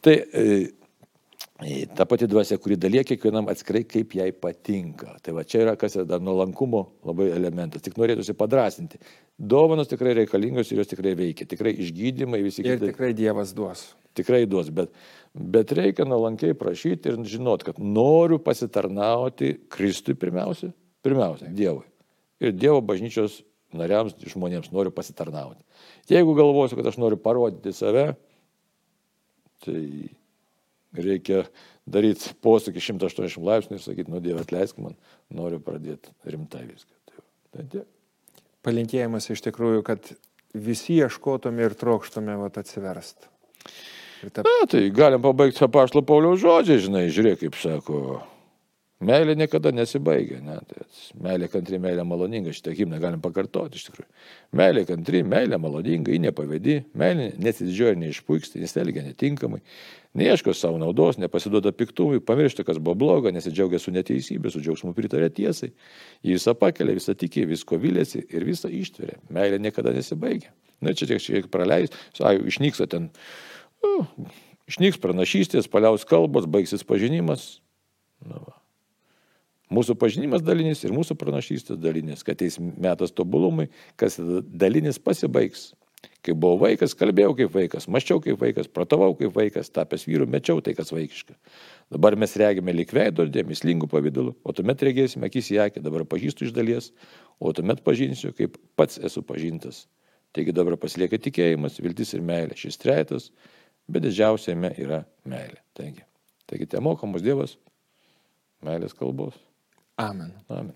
Tai 0.01 0.17
e, 0.17 0.49
ta 1.97 2.07
pati 2.09 2.27
dvasia, 2.31 2.59
kuri 2.59 2.77
dalyja 2.81 3.03
kiekvienam 3.05 3.49
atskirai, 3.53 3.83
kaip 3.89 4.15
jai 4.17 4.31
patinka. 4.33 5.17
Tai 5.25 5.35
va 5.37 5.45
čia 5.45 5.65
yra 5.65 5.75
kas 5.81 5.97
yra 5.99 6.07
dar 6.09 6.23
nuolankumo 6.25 6.83
labai 7.07 7.31
elementas. 7.35 7.83
Tik 7.85 7.99
norėtųsi 8.01 8.35
padrasinti. 8.39 9.01
Dovanos 9.37 9.91
tikrai 9.91 10.15
reikalingos 10.23 10.71
ir 10.73 10.81
jos 10.81 10.91
tikrai 10.93 11.13
veikia. 11.19 11.49
Tikrai 11.51 11.75
išgydymai 11.85 12.41
visi 12.45 12.65
kiti. 12.65 12.77
Ir 12.79 12.95
tikrai 12.95 13.13
Dievas 13.17 13.53
duos. 13.57 13.91
Tikrai 14.17 14.43
duos, 14.51 14.73
bet, 14.75 14.91
bet 15.35 15.71
reikia 15.77 16.07
nuolankiai 16.09 16.57
prašyti 16.59 17.13
ir 17.13 17.21
žinot, 17.31 17.63
kad 17.67 17.79
noriu 17.79 18.41
pasitarnauti 18.43 19.53
Kristui 19.71 20.17
pirmiausia. 20.19 20.73
Pirmiausia, 21.05 21.53
Dievui. 21.57 21.87
Ir 22.43 22.57
Dievo 22.57 22.81
bažnyčios 22.85 23.43
nariams, 23.77 24.17
žmonėms 24.33 24.73
noriu 24.75 24.93
pasitarnauti. 24.95 25.63
Jeigu 26.11 26.35
galvosiu, 26.39 26.81
kad 26.81 26.91
aš 26.91 26.99
noriu 26.99 27.21
parodyti 27.23 27.73
save, 27.77 28.09
tai 29.65 29.85
reikia 30.97 31.45
daryti 31.91 32.35
posūkį 32.45 32.83
180 32.83 33.45
laipsnių 33.47 33.79
ir 33.79 33.85
sakyti, 33.85 34.13
nu 34.13 34.21
Dieve 34.23 34.45
atleisk 34.45 34.81
man, 34.83 34.97
noriu 35.35 35.61
pradėti 35.63 36.13
rimtai 36.27 36.65
viską. 36.67 36.93
Tai, 37.11 37.25
tai 37.55 37.67
tiek. 37.75 37.89
Palinkėjimas 38.67 39.31
iš 39.33 39.43
tikrųjų, 39.47 39.85
kad 39.87 40.13
visi 40.55 40.99
ieškotume 41.01 41.65
ir 41.65 41.77
trokštume 41.79 42.37
vat, 42.43 42.59
atsiverst. 42.61 43.31
Ta... 44.35 44.45
Na, 44.45 44.67
tai 44.69 44.83
galim 44.93 45.23
pabaigti 45.25 45.65
apaštalo 45.65 46.03
Pauliaus 46.05 46.43
žodžiai, 46.43 46.83
žinai, 46.85 47.07
žiūrėk, 47.15 47.41
kaip 47.41 47.57
sako, 47.57 48.19
Meilė 49.01 49.33
niekada 49.33 49.71
nesibaigia, 49.73 50.43
ne? 50.45 50.59
Tai 50.69 50.83
meilė 51.25 51.47
kantri, 51.49 51.79
meilė 51.81 52.05
maloninga, 52.05 52.53
šitą 52.53 52.75
himną 52.77 52.99
galim 53.01 53.23
pakartoti 53.25 53.81
iš 53.81 53.87
tikrųjų. 53.87 54.09
Meilė 54.61 54.83
kantri, 54.91 55.23
meilė 55.25 55.57
maloninga, 55.57 56.13
ji 56.13 56.21
nepavedi, 56.21 56.75
meilė 57.01 57.31
nesididžioja 57.41 57.95
ir 57.95 58.03
neišpuiksta, 58.03 58.61
neselgia 58.61 59.07
netinkamai, 59.07 59.63
neieško 60.21 60.53
savo 60.53 60.77
naudos, 60.83 61.17
nepasiduoda 61.23 61.73
piktumui, 61.73 62.21
pamiršta, 62.21 62.67
kas 62.69 62.77
buvo 62.77 62.99
bloga, 63.01 63.33
nesidžiaugia 63.33 63.81
su 63.81 63.95
neteisybė, 63.97 64.53
su 64.53 64.61
džiaugsmu 64.61 64.93
pritarė 64.99 65.33
tiesai, 65.33 65.73
jį 66.21 66.37
visą 66.37 66.57
pakelia, 66.61 66.99
visą 67.01 67.17
tikė, 67.17 67.49
visko 67.49 67.81
vilėsi 67.81 68.27
ir 68.29 68.45
visą 68.45 68.69
ištveria. 68.69 69.17
Meilė 69.33 69.63
niekada 69.65 69.97
nesibaigia. 69.97 70.53
Na, 70.85 70.93
čia 70.93 71.09
tiek 71.09 71.25
šiek 71.25 71.41
tiek 71.41 71.51
praleis, 71.53 71.97
ai, 72.21 72.37
išnyksta 72.53 72.91
ten, 72.93 73.09
uh, 73.81 74.13
išnyks 74.69 75.01
pranašystės, 75.01 75.73
paliaus 75.73 76.05
kalbos, 76.09 76.45
baigsis 76.45 76.85
pažinimas. 76.85 77.55
Na, 78.21 78.45
va. 78.45 78.60
Mūsų 79.71 79.95
pažinimas 80.01 80.43
dalinis 80.43 80.83
ir 80.83 80.95
mūsų 80.95 81.15
pranašystės 81.19 81.79
dalinis, 81.79 82.25
kad 82.27 82.35
ateis 82.35 82.59
metas 82.59 83.13
tobulumui, 83.15 83.69
kas 84.01 84.19
dalinis 84.19 84.99
pasibaigs. 84.99 85.71
Kai 86.25 86.33
buvau 86.37 86.59
vaikas, 86.61 86.93
kalbėjau 86.97 87.33
kaip 87.37 87.53
vaikas, 87.55 87.87
maščiau 87.93 88.21
kaip 88.25 88.41
vaikas, 88.41 88.69
pratavau 88.73 89.13
kaip 89.17 89.33
vaikas, 89.37 89.71
tapęs 89.73 90.07
vyru, 90.09 90.27
mečiau 90.29 90.61
tai, 90.65 90.75
kas 90.77 90.93
vaikiška. 90.93 91.37
Dabar 91.93 92.17
mes 92.21 92.37
regime 92.41 92.75
lik 92.77 92.93
veidrodė, 92.97 93.45
mislingų 93.49 93.89
pavydalų, 93.93 94.35
o 94.45 94.55
tuomet 94.57 94.85
regėsime 94.85 95.29
akis 95.29 95.49
į 95.55 95.61
akį, 95.67 95.85
dabar 95.85 96.05
pažįstu 96.09 96.49
iš 96.49 96.55
dalies, 96.57 96.91
o 97.41 97.53
tuomet 97.57 97.81
pažinsiu, 97.85 98.35
kaip 98.37 98.57
pats 98.81 99.01
esu 99.01 99.25
pažintas. 99.25 99.87
Taigi 100.37 100.55
dabar 100.57 100.77
pasilieka 100.81 101.21
tikėjimas, 101.21 101.81
viltis 101.83 102.13
ir 102.17 102.25
meilė. 102.25 102.57
Šis 102.57 102.81
trejetas, 102.81 103.31
bet 103.91 104.05
didžiausiame 104.05 104.75
yra 104.81 105.03
meilė. 105.29 105.61
Taigi, 105.77 106.05
taigi 106.49 106.69
te 106.71 106.85
mokamos 106.85 107.25
Dievas 107.25 107.57
meilės 108.65 108.97
kalbos. 108.97 109.41
Amen. 109.99 110.35
Amen. 110.51 110.75